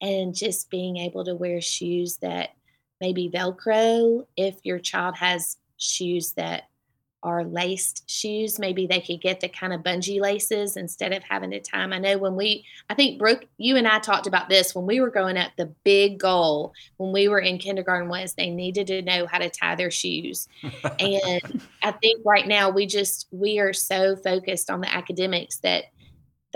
and 0.00 0.34
just 0.34 0.70
being 0.70 0.96
able 0.96 1.24
to 1.24 1.34
wear 1.34 1.60
shoes 1.60 2.16
that 2.18 2.50
maybe 3.00 3.28
Velcro 3.28 4.24
if 4.36 4.56
your 4.62 4.78
child 4.78 5.16
has 5.16 5.56
shoes 5.78 6.32
that 6.32 6.68
are 7.26 7.42
laced 7.42 8.08
shoes. 8.08 8.60
Maybe 8.60 8.86
they 8.86 9.00
could 9.00 9.20
get 9.20 9.40
the 9.40 9.48
kind 9.48 9.72
of 9.72 9.82
bungee 9.82 10.20
laces 10.20 10.76
instead 10.76 11.12
of 11.12 11.24
having 11.24 11.50
to 11.50 11.60
tie 11.60 11.80
them. 11.80 11.92
I 11.92 11.98
know 11.98 12.18
when 12.18 12.36
we, 12.36 12.64
I 12.88 12.94
think 12.94 13.18
Brooke, 13.18 13.46
you 13.58 13.76
and 13.76 13.86
I 13.86 13.98
talked 13.98 14.28
about 14.28 14.48
this 14.48 14.76
when 14.76 14.86
we 14.86 15.00
were 15.00 15.10
growing 15.10 15.36
up. 15.36 15.50
The 15.56 15.66
big 15.82 16.20
goal 16.20 16.72
when 16.98 17.12
we 17.12 17.26
were 17.26 17.40
in 17.40 17.58
kindergarten 17.58 18.08
was 18.08 18.34
they 18.34 18.50
needed 18.50 18.86
to 18.86 19.02
know 19.02 19.26
how 19.26 19.38
to 19.38 19.50
tie 19.50 19.74
their 19.74 19.90
shoes. 19.90 20.46
and 21.00 21.62
I 21.82 21.90
think 21.90 22.24
right 22.24 22.46
now 22.46 22.70
we 22.70 22.86
just, 22.86 23.26
we 23.32 23.58
are 23.58 23.72
so 23.72 24.14
focused 24.14 24.70
on 24.70 24.80
the 24.80 24.94
academics 24.94 25.56
that 25.58 25.86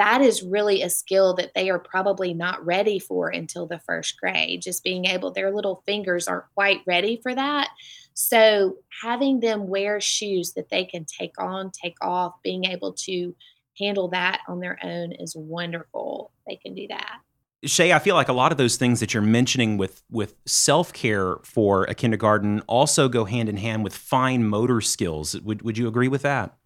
that 0.00 0.23
is 0.23 0.42
really 0.42 0.80
a 0.80 0.88
skill 0.88 1.35
that 1.35 1.52
they 1.54 1.69
are 1.69 1.78
probably 1.78 2.33
not 2.33 2.64
ready 2.64 2.99
for 2.99 3.28
until 3.28 3.66
the 3.66 3.78
first 3.80 4.19
grade. 4.19 4.62
Just 4.62 4.83
being 4.83 5.04
able, 5.04 5.30
their 5.30 5.54
little 5.54 5.83
fingers 5.85 6.26
aren't 6.26 6.50
quite 6.54 6.80
ready 6.87 7.21
for 7.23 7.35
that. 7.35 7.69
So, 8.14 8.76
having 9.02 9.40
them 9.40 9.69
wear 9.69 10.00
shoes 10.00 10.54
that 10.54 10.71
they 10.71 10.87
can 10.87 11.04
take 11.04 11.38
on, 11.38 11.71
take 11.71 11.97
off, 12.00 12.33
being 12.42 12.64
able 12.64 12.95
to 12.95 13.37
handle 13.78 14.09
that 14.09 14.40
on 14.49 14.61
their 14.61 14.78
own 14.83 15.12
is 15.12 15.37
wonderful. 15.37 16.33
They 16.49 16.57
can 16.57 16.75
do 16.75 16.87
that. 16.88 17.19
Shae, 17.66 17.92
I 17.95 17.99
feel 17.99 18.14
like 18.14 18.30
a 18.30 18.33
lot 18.33 18.52
of 18.52 18.59
those 18.59 18.78
things 18.78 19.00
that 19.00 19.12
you're 19.12 19.23
mentioning 19.23 19.76
with 19.76 20.02
with 20.11 20.35
self 20.47 20.95
care 20.95 21.37
for 21.42 21.85
a 21.85 21.95
kindergarten 21.95 22.61
also 22.61 23.07
go 23.11 23.26
hand 23.26 23.50
in 23.50 23.59
hand 23.59 23.85
with 23.85 23.95
fine 23.95 24.45
motor 24.45 24.80
skills. 24.80 25.38
Would 25.38 25.61
would 25.61 25.76
you 25.76 25.88
agree 25.88 26.09
with 26.09 26.23
that? 26.23 26.57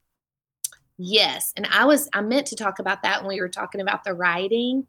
Yes, 0.99 1.53
and 1.57 1.67
I 1.71 1.85
was 1.87 2.09
I 2.13 2.21
meant 2.21 2.47
to 2.49 2.57
talk 2.57 2.79
about 2.79 3.03
that 3.03 3.21
when 3.21 3.29
we 3.29 3.41
were 3.41 3.49
talking 3.49 3.81
about 3.81 4.05
the 4.05 4.15
writing. 4.15 4.87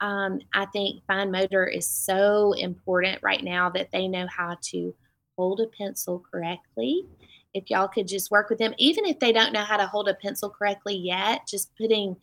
Um, 0.00 0.40
I 0.54 0.66
think 0.66 1.04
fine 1.06 1.30
motor 1.30 1.66
is 1.66 1.86
so 1.88 2.52
important 2.54 3.20
right 3.22 3.42
now 3.44 3.70
that 3.70 3.90
they 3.92 4.08
know 4.08 4.26
how 4.26 4.56
to 4.70 4.94
hold 5.38 5.60
a 5.60 5.66
pencil 5.68 6.24
correctly. 6.32 7.06
If 7.54 7.70
y'all 7.70 7.88
could 7.88 8.08
just 8.08 8.30
work 8.30 8.50
with 8.50 8.58
them, 8.58 8.74
even 8.78 9.04
if 9.04 9.20
they 9.20 9.32
don't 9.32 9.52
know 9.52 9.62
how 9.64 9.76
to 9.76 9.86
hold 9.86 10.08
a 10.08 10.14
pencil 10.14 10.50
correctly 10.50 10.96
yet, 10.96 11.46
just 11.46 11.74
putting 11.76 12.16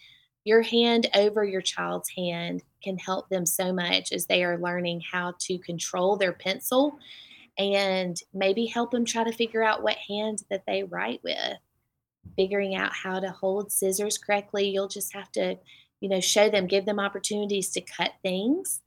your 0.44 0.62
hand 0.64 1.08
over 1.16 1.44
your 1.46 1.62
child's 1.62 2.10
hand 2.10 2.64
can 2.84 2.98
help 2.98 3.30
them 3.30 3.46
so 3.46 3.72
much 3.74 4.12
as 4.12 4.26
they 4.26 4.44
are 4.44 4.60
learning 4.60 5.02
how 5.12 5.36
to 5.40 5.60
control 5.60 6.18
their 6.18 6.34
pencil 6.34 6.98
and 7.58 8.18
maybe 8.34 8.66
help 8.66 8.92
them 8.92 9.06
try 9.06 9.24
to 9.24 9.32
figure 9.34 9.64
out 9.64 9.84
what 9.84 9.98
hand 10.08 10.44
that 10.50 10.64
they 10.68 10.84
write 10.84 11.22
with 11.24 11.58
figuring 12.36 12.76
out 12.76 12.94
how 12.94 13.20
to 13.20 13.30
hold 13.30 13.72
scissors 13.72 14.18
correctly. 14.18 14.70
You'll 14.70 14.88
just 14.88 15.14
have 15.14 15.32
to, 15.34 15.58
you 16.02 16.10
know, 16.10 16.20
show 16.20 16.50
them, 16.50 16.68
give 16.68 16.86
them 16.86 17.00
opportunities 17.00 17.70
to 17.72 17.82
cut 17.82 18.12
things. 18.22 18.82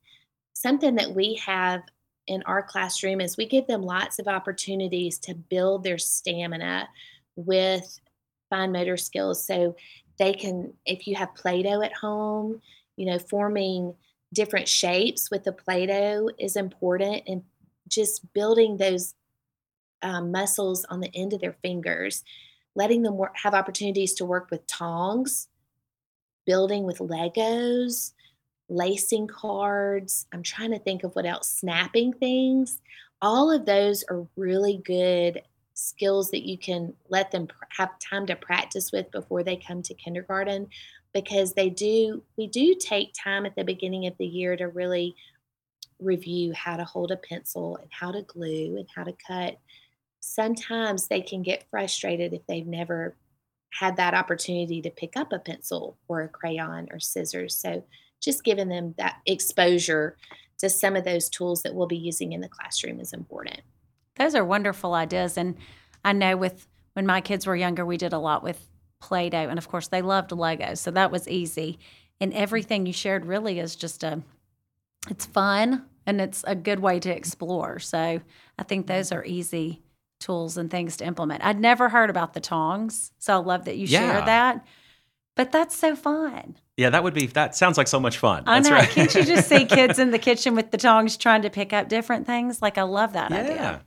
Something 0.54 0.96
that 0.96 1.14
we 1.14 1.34
have 1.44 1.82
in 2.26 2.42
our 2.44 2.62
classroom 2.62 3.20
is 3.20 3.36
we 3.36 3.46
give 3.46 3.66
them 3.66 3.82
lots 3.82 4.18
of 4.18 4.28
opportunities 4.28 5.18
to 5.18 5.34
build 5.34 5.82
their 5.82 5.98
stamina 5.98 6.88
with 7.36 7.98
fine 8.50 8.72
motor 8.72 8.96
skills. 8.96 9.44
So 9.44 9.76
they 10.18 10.32
can, 10.32 10.72
if 10.86 11.06
you 11.06 11.16
have 11.16 11.34
Play 11.34 11.62
Doh 11.62 11.82
at 11.82 11.94
home, 11.94 12.60
you 12.96 13.06
know, 13.06 13.18
forming 13.18 13.94
different 14.32 14.68
shapes 14.68 15.30
with 15.30 15.44
the 15.44 15.52
Play 15.52 15.86
Doh 15.86 16.30
is 16.38 16.56
important 16.56 17.22
and 17.26 17.42
just 17.88 18.32
building 18.32 18.76
those 18.76 19.14
um, 20.02 20.30
muscles 20.32 20.84
on 20.86 21.00
the 21.00 21.10
end 21.14 21.32
of 21.32 21.40
their 21.40 21.56
fingers 21.62 22.24
letting 22.74 23.02
them 23.02 23.16
work, 23.16 23.34
have 23.42 23.54
opportunities 23.54 24.14
to 24.14 24.24
work 24.24 24.50
with 24.50 24.66
tongs, 24.66 25.48
building 26.46 26.84
with 26.84 26.98
Legos, 26.98 28.12
lacing 28.68 29.26
cards. 29.26 30.26
I'm 30.32 30.42
trying 30.42 30.70
to 30.70 30.78
think 30.78 31.04
of 31.04 31.14
what 31.14 31.26
else, 31.26 31.48
snapping 31.48 32.12
things. 32.14 32.80
All 33.20 33.50
of 33.50 33.66
those 33.66 34.04
are 34.08 34.26
really 34.36 34.80
good 34.84 35.42
skills 35.74 36.30
that 36.30 36.46
you 36.46 36.58
can 36.58 36.92
let 37.08 37.30
them 37.30 37.48
have 37.76 37.98
time 37.98 38.26
to 38.26 38.36
practice 38.36 38.92
with 38.92 39.10
before 39.10 39.42
they 39.42 39.56
come 39.56 39.82
to 39.82 39.94
kindergarten 39.94 40.68
because 41.14 41.52
they 41.54 41.70
do 41.70 42.22
we 42.36 42.46
do 42.46 42.74
take 42.78 43.12
time 43.14 43.46
at 43.46 43.54
the 43.56 43.64
beginning 43.64 44.06
of 44.06 44.16
the 44.18 44.26
year 44.26 44.56
to 44.56 44.68
really 44.68 45.14
review 45.98 46.52
how 46.52 46.76
to 46.76 46.84
hold 46.84 47.10
a 47.10 47.16
pencil 47.16 47.76
and 47.76 47.88
how 47.90 48.10
to 48.10 48.22
glue 48.22 48.76
and 48.76 48.86
how 48.94 49.02
to 49.02 49.14
cut 49.26 49.58
sometimes 50.22 51.08
they 51.08 51.20
can 51.20 51.42
get 51.42 51.68
frustrated 51.68 52.32
if 52.32 52.46
they've 52.46 52.66
never 52.66 53.16
had 53.70 53.96
that 53.96 54.14
opportunity 54.14 54.80
to 54.80 54.90
pick 54.90 55.16
up 55.16 55.32
a 55.32 55.38
pencil 55.38 55.98
or 56.08 56.22
a 56.22 56.28
crayon 56.28 56.88
or 56.90 57.00
scissors. 57.00 57.54
So, 57.54 57.84
just 58.20 58.44
giving 58.44 58.68
them 58.68 58.94
that 58.98 59.16
exposure 59.26 60.16
to 60.58 60.70
some 60.70 60.94
of 60.94 61.04
those 61.04 61.28
tools 61.28 61.64
that 61.64 61.74
we'll 61.74 61.88
be 61.88 61.96
using 61.96 62.32
in 62.32 62.40
the 62.40 62.48
classroom 62.48 63.00
is 63.00 63.12
important. 63.12 63.60
Those 64.14 64.36
are 64.36 64.44
wonderful 64.44 64.94
ideas. 64.94 65.36
And 65.36 65.56
I 66.04 66.12
know 66.12 66.36
with 66.36 66.68
when 66.92 67.04
my 67.04 67.20
kids 67.20 67.48
were 67.48 67.56
younger, 67.56 67.84
we 67.84 67.96
did 67.96 68.12
a 68.12 68.18
lot 68.18 68.44
with 68.44 68.68
Play 69.00 69.28
Doh. 69.28 69.48
And 69.48 69.58
of 69.58 69.68
course, 69.68 69.88
they 69.88 70.02
loved 70.02 70.30
Legos. 70.30 70.78
So 70.78 70.92
that 70.92 71.10
was 71.10 71.26
easy. 71.26 71.80
And 72.20 72.32
everything 72.32 72.86
you 72.86 72.92
shared 72.92 73.26
really 73.26 73.58
is 73.58 73.74
just 73.74 74.04
a, 74.04 74.22
it's 75.10 75.26
fun 75.26 75.84
and 76.06 76.20
it's 76.20 76.44
a 76.46 76.54
good 76.54 76.78
way 76.78 77.00
to 77.00 77.10
explore. 77.10 77.80
So 77.80 78.20
I 78.56 78.62
think 78.62 78.86
those 78.86 79.08
mm-hmm. 79.08 79.18
are 79.18 79.24
easy 79.24 79.82
tools 80.22 80.56
and 80.56 80.70
things 80.70 80.96
to 80.98 81.04
implement. 81.04 81.44
I'd 81.44 81.60
never 81.60 81.88
heard 81.88 82.10
about 82.10 82.32
the 82.32 82.40
tongs, 82.40 83.12
so 83.18 83.34
I 83.34 83.36
love 83.36 83.66
that 83.66 83.76
you 83.76 83.86
yeah. 83.86 84.00
shared 84.00 84.26
that. 84.26 84.66
But 85.34 85.50
that's 85.50 85.76
so 85.76 85.96
fun. 85.96 86.56
Yeah, 86.76 86.90
that 86.90 87.04
would 87.04 87.14
be. 87.14 87.26
That 87.26 87.54
sounds 87.54 87.78
like 87.78 87.88
so 87.88 88.00
much 88.00 88.18
fun. 88.18 88.44
I 88.46 88.60
that's 88.60 88.68
know. 88.68 88.76
Right. 88.76 88.88
Can't 88.88 89.14
you 89.14 89.24
just 89.24 89.48
see 89.48 89.64
kids 89.66 89.98
in 89.98 90.10
the 90.10 90.18
kitchen 90.18 90.54
with 90.54 90.70
the 90.70 90.76
tongs 90.76 91.16
trying 91.16 91.42
to 91.42 91.50
pick 91.50 91.72
up 91.72 91.88
different 91.88 92.26
things? 92.26 92.60
Like 92.60 92.78
I 92.78 92.82
love 92.82 93.14
that 93.14 93.30
yeah. 93.30 93.38
idea. 93.38 93.84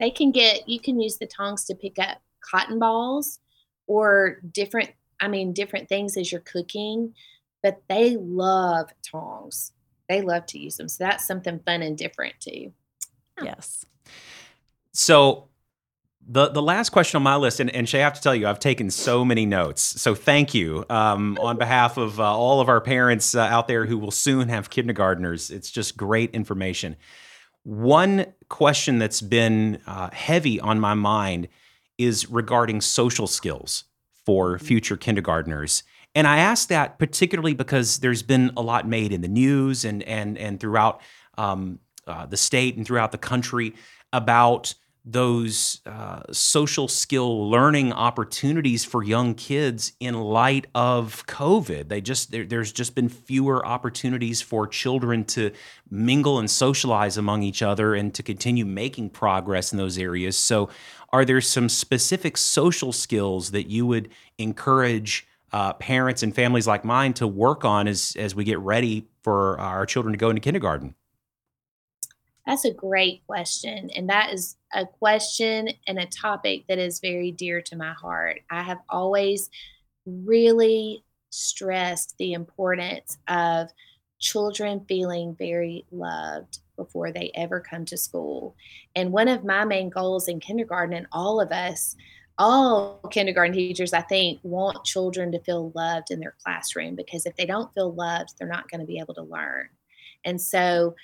They 0.00 0.10
can 0.10 0.30
get. 0.30 0.68
You 0.68 0.80
can 0.80 1.00
use 1.00 1.18
the 1.18 1.26
tongs 1.26 1.64
to 1.66 1.74
pick 1.74 1.98
up 1.98 2.18
cotton 2.40 2.78
balls 2.78 3.40
or 3.86 4.40
different. 4.52 4.90
I 5.20 5.28
mean, 5.28 5.52
different 5.52 5.88
things 5.88 6.16
as 6.16 6.30
you're 6.30 6.40
cooking. 6.40 7.14
but 7.62 7.82
they 7.88 8.16
love 8.16 8.90
tongs. 9.02 9.72
They 10.08 10.22
love 10.22 10.46
to 10.46 10.58
use 10.58 10.76
them. 10.76 10.88
So 10.88 11.04
that's 11.04 11.26
something 11.26 11.58
fun 11.66 11.82
and 11.82 11.98
different 11.98 12.34
too. 12.40 12.72
Yes. 13.42 13.84
So 14.92 15.48
the 16.28 16.48
the 16.50 16.62
last 16.62 16.90
question 16.90 17.16
on 17.16 17.22
my 17.22 17.36
list, 17.36 17.58
and, 17.58 17.74
and 17.74 17.86
Shae, 17.86 18.00
I 18.00 18.02
have 18.02 18.14
to 18.14 18.20
tell 18.20 18.34
you, 18.34 18.46
I've 18.46 18.60
taken 18.60 18.90
so 18.90 19.24
many 19.24 19.46
notes. 19.46 19.80
So 19.80 20.14
thank 20.14 20.52
you 20.52 20.84
um, 20.90 21.38
on 21.40 21.56
behalf 21.56 21.96
of 21.96 22.20
uh, 22.20 22.36
all 22.36 22.60
of 22.60 22.68
our 22.68 22.82
parents 22.82 23.34
uh, 23.34 23.40
out 23.40 23.66
there 23.66 23.86
who 23.86 23.96
will 23.96 24.10
soon 24.10 24.48
have 24.50 24.68
kindergartners. 24.68 25.50
It's 25.50 25.70
just 25.70 25.96
great 25.96 26.30
information. 26.34 26.96
One 27.62 28.26
question 28.48 28.98
that's 28.98 29.22
been 29.22 29.80
uh, 29.86 30.10
heavy 30.12 30.60
on 30.60 30.78
my 30.78 30.94
mind 30.94 31.48
is 31.96 32.30
regarding 32.30 32.82
social 32.82 33.26
skills 33.26 33.84
for 34.26 34.56
mm-hmm. 34.56 34.64
future 34.64 34.96
kindergartners. 34.98 35.82
And 36.14 36.26
I 36.26 36.38
ask 36.38 36.68
that 36.68 36.98
particularly 36.98 37.54
because 37.54 37.98
there's 37.98 38.22
been 38.22 38.52
a 38.56 38.62
lot 38.62 38.86
made 38.86 39.12
in 39.12 39.22
the 39.22 39.28
news 39.28 39.84
and 39.86 40.02
and 40.02 40.36
and 40.36 40.60
throughout 40.60 41.00
um, 41.38 41.78
uh, 42.06 42.26
the 42.26 42.36
state 42.36 42.76
and 42.76 42.86
throughout 42.86 43.12
the 43.12 43.18
country 43.18 43.74
about 44.12 44.74
those 45.10 45.80
uh, 45.86 46.20
social 46.32 46.86
skill 46.86 47.48
learning 47.50 47.94
opportunities 47.94 48.84
for 48.84 49.02
young 49.02 49.34
kids 49.34 49.92
in 50.00 50.20
light 50.20 50.66
of 50.74 51.26
COVID. 51.26 51.88
They 51.88 52.02
just 52.02 52.30
there, 52.30 52.44
there's 52.44 52.72
just 52.72 52.94
been 52.94 53.08
fewer 53.08 53.64
opportunities 53.64 54.42
for 54.42 54.66
children 54.66 55.24
to 55.26 55.50
mingle 55.90 56.38
and 56.38 56.50
socialize 56.50 57.16
among 57.16 57.42
each 57.42 57.62
other 57.62 57.94
and 57.94 58.12
to 58.14 58.22
continue 58.22 58.66
making 58.66 59.10
progress 59.10 59.72
in 59.72 59.78
those 59.78 59.96
areas. 59.96 60.36
So, 60.36 60.68
are 61.10 61.24
there 61.24 61.40
some 61.40 61.70
specific 61.70 62.36
social 62.36 62.92
skills 62.92 63.52
that 63.52 63.68
you 63.68 63.86
would 63.86 64.10
encourage? 64.36 65.26
Uh, 65.50 65.72
parents 65.72 66.22
and 66.22 66.34
families 66.34 66.66
like 66.66 66.84
mine 66.84 67.14
to 67.14 67.26
work 67.26 67.64
on 67.64 67.88
as 67.88 68.14
as 68.18 68.34
we 68.34 68.44
get 68.44 68.58
ready 68.58 69.08
for 69.22 69.58
our 69.58 69.86
children 69.86 70.12
to 70.12 70.18
go 70.18 70.28
into 70.28 70.42
kindergarten. 70.42 70.94
That's 72.48 72.66
a 72.66 72.72
great 72.74 73.26
question. 73.26 73.88
And 73.96 74.10
that 74.10 74.34
is 74.34 74.57
a 74.74 74.86
question 74.86 75.70
and 75.86 75.98
a 75.98 76.06
topic 76.06 76.64
that 76.68 76.78
is 76.78 77.00
very 77.00 77.30
dear 77.30 77.60
to 77.62 77.76
my 77.76 77.92
heart. 77.92 78.40
I 78.50 78.62
have 78.62 78.78
always 78.88 79.50
really 80.06 81.04
stressed 81.30 82.16
the 82.18 82.32
importance 82.32 83.18
of 83.28 83.68
children 84.18 84.84
feeling 84.88 85.36
very 85.38 85.84
loved 85.90 86.58
before 86.76 87.12
they 87.12 87.30
ever 87.34 87.60
come 87.60 87.84
to 87.86 87.96
school. 87.96 88.56
And 88.94 89.12
one 89.12 89.28
of 89.28 89.44
my 89.44 89.64
main 89.64 89.90
goals 89.90 90.28
in 90.28 90.40
kindergarten, 90.40 90.96
and 90.96 91.06
all 91.12 91.40
of 91.40 91.50
us, 91.50 91.96
all 92.38 93.00
kindergarten 93.10 93.52
teachers, 93.52 93.92
I 93.92 94.00
think, 94.02 94.38
want 94.42 94.84
children 94.84 95.32
to 95.32 95.40
feel 95.40 95.72
loved 95.74 96.10
in 96.10 96.20
their 96.20 96.36
classroom 96.42 96.94
because 96.94 97.26
if 97.26 97.36
they 97.36 97.46
don't 97.46 97.72
feel 97.74 97.92
loved, 97.92 98.34
they're 98.38 98.48
not 98.48 98.70
going 98.70 98.80
to 98.80 98.86
be 98.86 98.98
able 98.98 99.14
to 99.14 99.22
learn. 99.22 99.68
And 100.24 100.40
so 100.40 100.94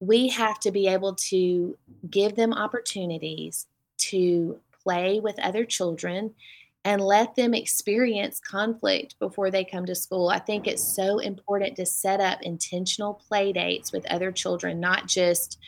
we 0.00 0.28
have 0.28 0.58
to 0.60 0.70
be 0.70 0.88
able 0.88 1.14
to 1.14 1.76
give 2.10 2.34
them 2.34 2.52
opportunities 2.54 3.66
to 3.98 4.58
play 4.82 5.20
with 5.20 5.38
other 5.40 5.64
children 5.64 6.34
and 6.84 7.02
let 7.02 7.36
them 7.36 7.52
experience 7.52 8.40
conflict 8.40 9.18
before 9.18 9.50
they 9.50 9.62
come 9.64 9.84
to 9.84 9.94
school. 9.94 10.30
I 10.30 10.38
think 10.38 10.66
it's 10.66 10.82
so 10.82 11.18
important 11.18 11.76
to 11.76 11.84
set 11.84 12.20
up 12.20 12.40
intentional 12.40 13.14
play 13.14 13.52
dates 13.52 13.92
with 13.92 14.10
other 14.10 14.32
children, 14.32 14.80
not 14.80 15.06
just 15.06 15.58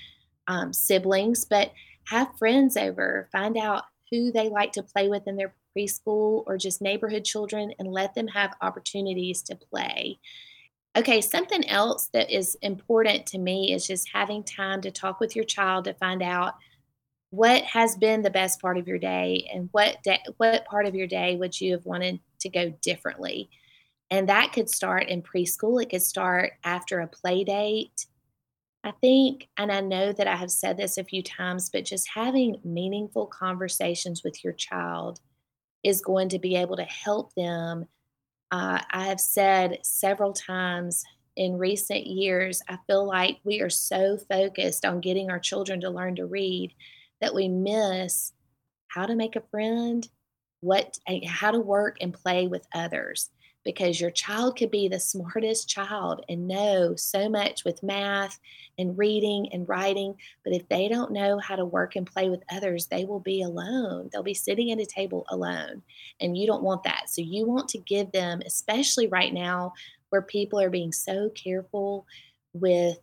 um, 0.49 0.73
siblings, 0.73 1.45
but 1.45 1.73
have 2.05 2.37
friends 2.39 2.79
over, 2.79 3.29
find 3.31 3.59
out 3.59 3.85
who 4.11 4.33
they 4.33 4.49
like 4.49 4.73
to 4.73 4.83
play 4.83 5.09
with 5.09 5.29
in 5.29 5.37
their 5.37 5.55
preschool 5.77 6.45
or 6.47 6.57
just 6.57 6.81
neighborhood 6.81 7.25
children, 7.25 7.73
and 7.79 7.89
let 7.89 8.15
them 8.15 8.29
have 8.29 8.57
opportunities 8.63 9.43
to 9.43 9.55
play. 9.55 10.19
Okay, 10.95 11.23
something 11.23 11.67
else 11.69 12.09
that 12.13 12.31
is 12.31 12.57
important 12.61 13.25
to 13.27 13.39
me 13.39 13.73
is 13.73 13.87
just 13.87 14.11
having 14.13 14.45
time 14.45 14.83
to 14.83 14.91
talk 14.91 15.21
with 15.21 15.35
your 15.35 15.47
child 15.47 15.85
to 15.85 15.95
find 15.95 16.23
out 16.23 16.55
what 17.31 17.63
has 17.65 17.97
been 17.97 18.21
the 18.21 18.29
best 18.31 18.61
part 18.61 18.77
of 18.77 18.87
your 18.87 18.99
day 18.99 19.49
and 19.55 19.71
what 19.73 20.03
day, 20.03 20.19
what 20.37 20.67
part 20.67 20.85
of 20.85 20.95
your 20.95 21.07
day 21.07 21.35
would 21.37 21.59
you 21.59 21.73
have 21.73 21.87
wanted 21.87 22.21
to 22.41 22.51
go 22.51 22.69
differently. 22.83 23.49
And 24.11 24.29
that 24.29 24.53
could 24.53 24.69
start 24.69 25.09
in 25.09 25.23
preschool, 25.23 25.83
it 25.83 25.89
could 25.89 26.03
start 26.03 26.53
after 26.63 27.01
a 27.01 27.07
play 27.07 27.43
date. 27.43 28.07
I 28.85 28.91
think, 29.01 29.49
and 29.57 29.73
I 29.73 29.81
know 29.81 30.13
that 30.13 30.27
I 30.27 30.37
have 30.37 30.51
said 30.51 30.77
this 30.77 30.99
a 30.99 31.05
few 31.05 31.23
times, 31.23 31.71
but 31.71 31.87
just 31.87 32.07
having 32.13 32.61
meaningful 32.65 33.27
conversations 33.27 34.23
with 34.23 34.45
your 34.45 34.53
child 34.53 35.21
is 35.83 36.03
going 36.03 36.29
to 36.31 36.39
be 36.39 36.57
able 36.57 36.77
to 36.77 36.85
help 36.85 37.33
them 37.35 37.87
uh, 38.53 38.81
I 38.91 39.07
have 39.07 39.21
said 39.21 39.79
several 39.83 40.33
times 40.33 41.03
in 41.37 41.57
recent 41.57 42.07
years, 42.07 42.63
I 42.69 42.77
feel 42.87 43.07
like 43.07 43.39
we 43.45 43.63
are 43.63 43.71
so 43.71 44.19
focused 44.31 44.85
on 44.85 45.01
getting 45.01 45.31
our 45.31 45.41
children 45.41 45.81
to 45.81 45.91
learn 45.91 46.17
to 46.17 46.27
read 46.27 46.75
that 47.23 47.35
we 47.35 47.49
miss 47.49 48.33
how 48.89 49.07
to 49.07 49.17
make 49.17 49.35
a 49.37 49.43
friend, 49.51 50.07
what 50.61 50.99
how 51.27 51.51
to 51.51 51.59
work 51.59 51.97
and 52.01 52.13
play 52.13 52.47
with 52.47 52.67
others 52.75 53.31
because 53.65 54.01
your 54.01 54.11
child 54.11 54.57
could 54.57 54.71
be 54.71 54.89
the 54.89 54.99
smartest 54.99 55.69
child 55.69 56.25
and 56.29 56.49
know 56.49 56.95
so 56.97 57.29
much 57.29 57.65
with 57.65 57.83
math 57.83 58.39
and 58.79 58.99
reading 58.99 59.49
and 59.53 59.69
writing. 59.69 60.15
But 60.45 60.55
if 60.55 60.69
they 60.69 60.89
don't 60.89 61.13
know 61.13 61.39
how 61.39 61.57
to 61.57 61.65
work 61.65 61.97
and 61.97 62.07
play 62.07 62.29
with 62.29 62.43
others, 62.51 62.87
they 62.87 63.05
will 63.05 63.21
be 63.21 63.43
alone. 63.43 64.11
They'll 64.13 64.23
be 64.23 64.35
sitting 64.35 64.73
at 64.73 64.81
a 64.81 64.87
table 64.87 65.25
alone. 65.29 65.83
And 66.21 66.37
you 66.37 66.47
don't 66.47 66.63
want 66.63 66.83
that. 66.85 67.09
So 67.09 67.23
you 67.23 67.47
want 67.47 67.69
to 67.71 67.79
give 67.79 68.11
them, 68.13 68.43
especially 68.45 69.07
right 69.07 69.33
now 69.33 69.75
where 70.11 70.23
people 70.23 70.61
are 70.61 70.71
being 70.71 70.93
so 70.93 71.31
careful 71.31 72.07
with 72.53 72.99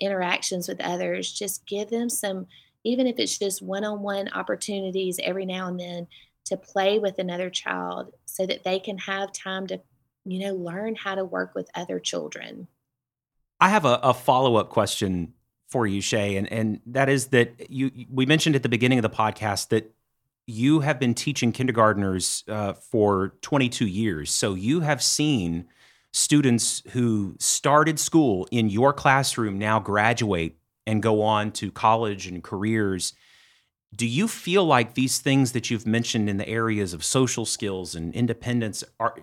interactions 0.00 0.68
with 0.68 0.80
others, 0.80 1.32
just 1.32 1.64
give 1.66 1.88
them 1.88 2.10
some, 2.10 2.46
even 2.84 3.06
if 3.06 3.18
it's 3.18 3.38
just 3.38 3.62
one 3.62 3.84
on 3.84 4.02
one 4.02 4.28
opportunities 4.30 5.20
every 5.22 5.46
now 5.46 5.68
and 5.68 5.78
then 5.78 6.06
to 6.44 6.56
play 6.56 6.98
with 6.98 7.18
another 7.18 7.48
child 7.48 8.12
so 8.26 8.44
that 8.44 8.64
they 8.64 8.78
can 8.80 8.98
have 8.98 9.32
time 9.32 9.66
to 9.68 9.80
you 10.24 10.40
know, 10.40 10.54
learn 10.54 10.94
how 10.94 11.14
to 11.14 11.24
work 11.24 11.54
with 11.54 11.70
other 11.74 11.98
children. 11.98 12.68
I 13.60 13.68
have 13.68 13.84
a, 13.84 13.98
a 14.02 14.14
follow 14.14 14.56
up 14.56 14.70
question 14.70 15.34
for 15.68 15.86
you, 15.86 16.02
Shae, 16.02 16.36
and 16.36 16.52
and 16.52 16.80
that 16.86 17.08
is 17.08 17.28
that 17.28 17.70
you 17.70 17.90
we 18.10 18.26
mentioned 18.26 18.56
at 18.56 18.62
the 18.62 18.68
beginning 18.68 18.98
of 18.98 19.02
the 19.02 19.10
podcast 19.10 19.68
that 19.68 19.94
you 20.46 20.80
have 20.80 20.98
been 20.98 21.14
teaching 21.14 21.52
kindergartners 21.52 22.44
uh, 22.48 22.72
for 22.74 23.34
22 23.42 23.86
years, 23.86 24.30
so 24.30 24.54
you 24.54 24.80
have 24.80 25.02
seen 25.02 25.66
students 26.12 26.82
who 26.90 27.34
started 27.38 27.98
school 27.98 28.46
in 28.50 28.68
your 28.68 28.92
classroom 28.92 29.58
now 29.58 29.80
graduate 29.80 30.58
and 30.86 31.02
go 31.02 31.22
on 31.22 31.50
to 31.52 31.70
college 31.70 32.26
and 32.26 32.42
careers. 32.42 33.14
Do 33.94 34.06
you 34.06 34.28
feel 34.28 34.64
like 34.64 34.94
these 34.94 35.20
things 35.20 35.52
that 35.52 35.70
you've 35.70 35.86
mentioned 35.86 36.28
in 36.28 36.36
the 36.36 36.48
areas 36.48 36.92
of 36.92 37.04
social 37.04 37.46
skills 37.46 37.94
and 37.94 38.14
independence 38.14 38.82
are 38.98 39.14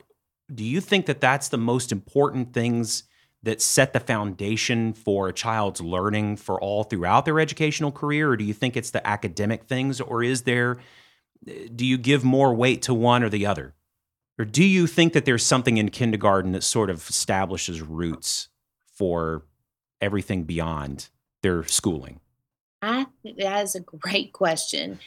do 0.53 0.63
you 0.63 0.81
think 0.81 1.05
that 1.05 1.21
that's 1.21 1.49
the 1.49 1.57
most 1.57 1.91
important 1.91 2.53
things 2.53 3.03
that 3.43 3.61
set 3.61 3.93
the 3.93 3.99
foundation 3.99 4.93
for 4.93 5.29
a 5.29 5.33
child's 5.33 5.79
learning 5.79 6.35
for 6.35 6.59
all 6.59 6.83
throughout 6.83 7.25
their 7.25 7.39
educational 7.39 7.91
career? 7.91 8.31
Or 8.31 8.37
do 8.37 8.43
you 8.43 8.53
think 8.53 8.75
it's 8.75 8.91
the 8.91 9.05
academic 9.07 9.63
things? 9.63 10.01
Or 10.01 10.23
is 10.23 10.43
there 10.43 10.77
do 11.75 11.85
you 11.85 11.97
give 11.97 12.23
more 12.23 12.53
weight 12.53 12.81
to 12.83 12.93
one 12.93 13.23
or 13.23 13.29
the 13.29 13.45
other? 13.45 13.73
Or 14.37 14.45
do 14.45 14.63
you 14.63 14.87
think 14.87 15.13
that 15.13 15.25
there's 15.25 15.45
something 15.45 15.77
in 15.77 15.89
kindergarten 15.89 16.51
that 16.51 16.63
sort 16.63 16.89
of 16.89 17.07
establishes 17.09 17.81
roots 17.81 18.49
for 18.93 19.43
everything 20.01 20.43
beyond 20.43 21.09
their 21.41 21.63
schooling? 21.63 22.19
I 22.81 23.07
that 23.23 23.63
is 23.63 23.75
a 23.75 23.81
great 23.81 24.33
question. 24.33 24.99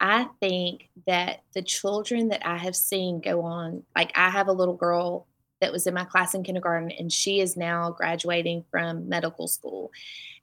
I 0.00 0.28
think 0.40 0.88
that 1.06 1.42
the 1.54 1.62
children 1.62 2.28
that 2.28 2.46
I 2.46 2.56
have 2.56 2.76
seen 2.76 3.20
go 3.20 3.42
on, 3.42 3.84
like 3.94 4.12
I 4.16 4.30
have 4.30 4.48
a 4.48 4.52
little 4.52 4.76
girl 4.76 5.26
that 5.60 5.72
was 5.72 5.86
in 5.86 5.94
my 5.94 6.04
class 6.04 6.34
in 6.34 6.42
kindergarten, 6.42 6.90
and 6.90 7.12
she 7.12 7.40
is 7.40 7.56
now 7.56 7.90
graduating 7.90 8.64
from 8.70 9.08
medical 9.08 9.46
school. 9.46 9.90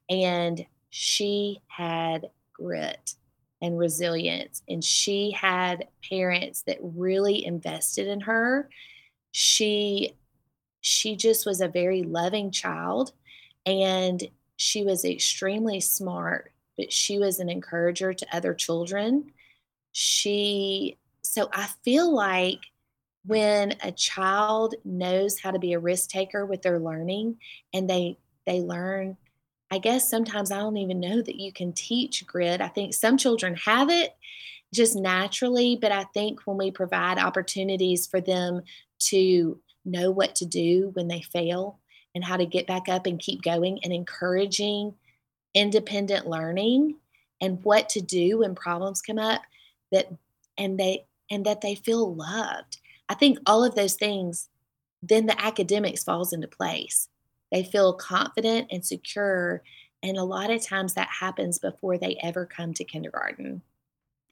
And 0.09 0.65
she 0.91 1.61
had 1.67 2.29
grit 2.53 3.15
and 3.61 3.77
resilience, 3.79 4.61
and 4.69 4.83
she 4.83 5.31
had 5.31 5.87
parents 6.09 6.63
that 6.67 6.77
really 6.81 7.43
invested 7.45 8.07
in 8.07 8.21
her. 8.21 8.69
She 9.31 10.13
she 10.81 11.15
just 11.15 11.45
was 11.45 11.61
a 11.61 11.67
very 11.67 12.03
loving 12.03 12.51
child 12.51 13.11
and 13.65 14.23
she 14.57 14.83
was 14.83 15.03
extremely 15.05 15.79
smart 15.79 16.51
but 16.77 16.91
she 16.93 17.19
was 17.19 17.39
an 17.39 17.49
encourager 17.49 18.13
to 18.13 18.35
other 18.35 18.53
children 18.53 19.31
she 19.99 20.95
so 21.23 21.49
i 21.53 21.65
feel 21.83 22.13
like 22.13 22.59
when 23.25 23.73
a 23.81 23.91
child 23.91 24.75
knows 24.85 25.39
how 25.39 25.49
to 25.49 25.57
be 25.57 25.73
a 25.73 25.79
risk 25.79 26.07
taker 26.11 26.45
with 26.45 26.61
their 26.61 26.77
learning 26.77 27.35
and 27.73 27.89
they 27.89 28.15
they 28.45 28.61
learn 28.61 29.17
i 29.71 29.79
guess 29.79 30.07
sometimes 30.07 30.51
i 30.51 30.57
don't 30.57 30.77
even 30.77 30.99
know 30.99 31.19
that 31.19 31.39
you 31.41 31.51
can 31.51 31.73
teach 31.73 32.27
grit. 32.27 32.61
I 32.61 32.67
think 32.67 32.93
some 32.93 33.17
children 33.17 33.55
have 33.55 33.89
it 33.89 34.15
just 34.71 34.95
naturally 34.95 35.75
but 35.81 35.91
i 35.91 36.03
think 36.13 36.41
when 36.45 36.57
we 36.57 36.69
provide 36.69 37.17
opportunities 37.17 38.05
for 38.05 38.21
them 38.21 38.61
to 38.99 39.59
know 39.83 40.11
what 40.11 40.35
to 40.35 40.45
do 40.45 40.91
when 40.93 41.07
they 41.07 41.21
fail 41.21 41.79
and 42.13 42.23
how 42.23 42.37
to 42.37 42.45
get 42.45 42.67
back 42.67 42.87
up 42.87 43.07
and 43.07 43.17
keep 43.17 43.41
going 43.41 43.79
and 43.83 43.91
encouraging 43.91 44.93
independent 45.55 46.27
learning 46.27 46.97
and 47.41 47.63
what 47.63 47.89
to 47.89 47.99
do 47.99 48.37
when 48.39 48.53
problems 48.53 49.01
come 49.01 49.17
up 49.17 49.41
that 49.91 50.11
and 50.57 50.79
they 50.79 51.05
and 51.29 51.45
that 51.45 51.61
they 51.61 51.75
feel 51.75 52.13
loved. 52.15 52.79
I 53.09 53.13
think 53.13 53.39
all 53.45 53.63
of 53.63 53.75
those 53.75 53.95
things 53.95 54.49
then 55.03 55.27
the 55.27 55.39
academics 55.39 56.03
falls 56.03 56.33
into 56.33 56.47
place. 56.47 57.07
They 57.51 57.63
feel 57.63 57.93
confident 57.93 58.67
and 58.71 58.85
secure 58.85 59.61
and 60.03 60.17
a 60.17 60.23
lot 60.23 60.51
of 60.51 60.63
times 60.63 60.93
that 60.93 61.09
happens 61.19 61.59
before 61.59 61.97
they 61.97 62.17
ever 62.21 62.45
come 62.45 62.73
to 62.75 62.83
kindergarten. 62.83 63.61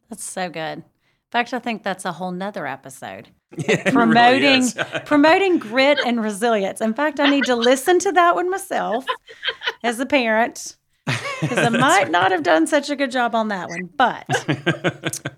That's 0.10 0.24
so 0.24 0.50
good. 0.50 0.80
In 0.80 1.32
fact 1.32 1.54
i 1.54 1.60
think 1.60 1.84
that's 1.84 2.06
a 2.06 2.13
whole 2.13 2.32
nother 2.32 2.65
episode. 2.68 3.30
It 3.58 3.94
promoting 3.94 4.62
really 4.62 5.00
promoting 5.06 5.58
grit 5.58 6.00
and 6.06 6.22
resilience. 6.22 6.82
In 6.82 6.94
fact 6.94 7.20
i 7.20 7.30
need 7.30 7.46
to 7.46 7.56
listen 7.56 8.00
to 8.00 8.12
that 8.13 8.36
one 8.36 8.50
myself 8.50 9.06
as 9.84 10.00
a 10.00 10.06
parent 10.06 10.78
because 11.06 11.60
I 11.60 11.70
might 11.70 12.10
not 12.12 12.32
have 12.32 12.44
done 12.44 12.68
such 12.68 12.89
a 12.89 12.96
good 12.96 13.12
job 13.12 13.36
on 13.36 13.50
that 13.50 13.70
one, 13.70 13.89
but 13.96 14.26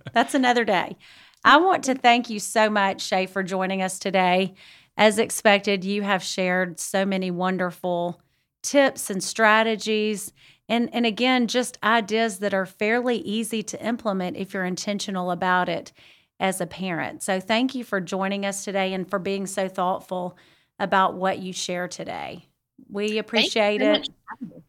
that's 0.14 0.34
another 0.34 0.66
day. 0.66 0.98
I 1.44 1.58
want 1.58 1.84
to 1.86 1.96
thank 1.96 2.30
you 2.30 2.40
so 2.40 2.70
much, 2.70 2.98
Shae, 2.98 3.30
for 3.30 3.44
joining 3.44 3.82
us 3.82 4.00
today. 4.00 4.56
As 4.98 5.20
expected, 5.20 5.86
you 5.86 6.02
have 6.02 6.24
shared 6.24 6.80
so 6.80 7.06
many 7.06 7.32
wonderful 7.32 8.20
tips 8.64 9.10
and 9.10 9.24
strategies. 9.24 10.34
And, 10.68 10.90
and 10.94 11.06
again, 11.06 11.48
just 11.48 11.78
ideas 11.84 12.40
that 12.40 12.54
are 12.54 12.66
fairly 12.66 13.18
easy 13.18 13.64
to 13.64 13.86
implement 13.86 14.38
if 14.38 14.54
you're 14.54 14.66
intentional 14.66 15.32
about 15.32 15.70
it 15.70 15.94
as 16.40 16.60
a 16.60 16.68
parent. 16.68 17.24
So, 17.24 17.40
thank 17.40 17.76
you 17.76 17.84
for 17.84 18.02
joining 18.02 18.46
us 18.46 18.64
today 18.66 18.94
and 18.94 19.10
for 19.10 19.20
being 19.20 19.48
so 19.48 19.70
thoughtful 19.70 20.38
about 20.80 21.16
what 21.16 21.40
you 21.40 21.54
share 21.54 21.88
today. 21.88 22.48
We 22.90 23.18
appreciate 23.18 23.82
so 23.82 23.88
it. 23.88 23.92
much 23.92 24.08
for 24.08 24.14
having 24.30 24.50
me. 24.58 24.64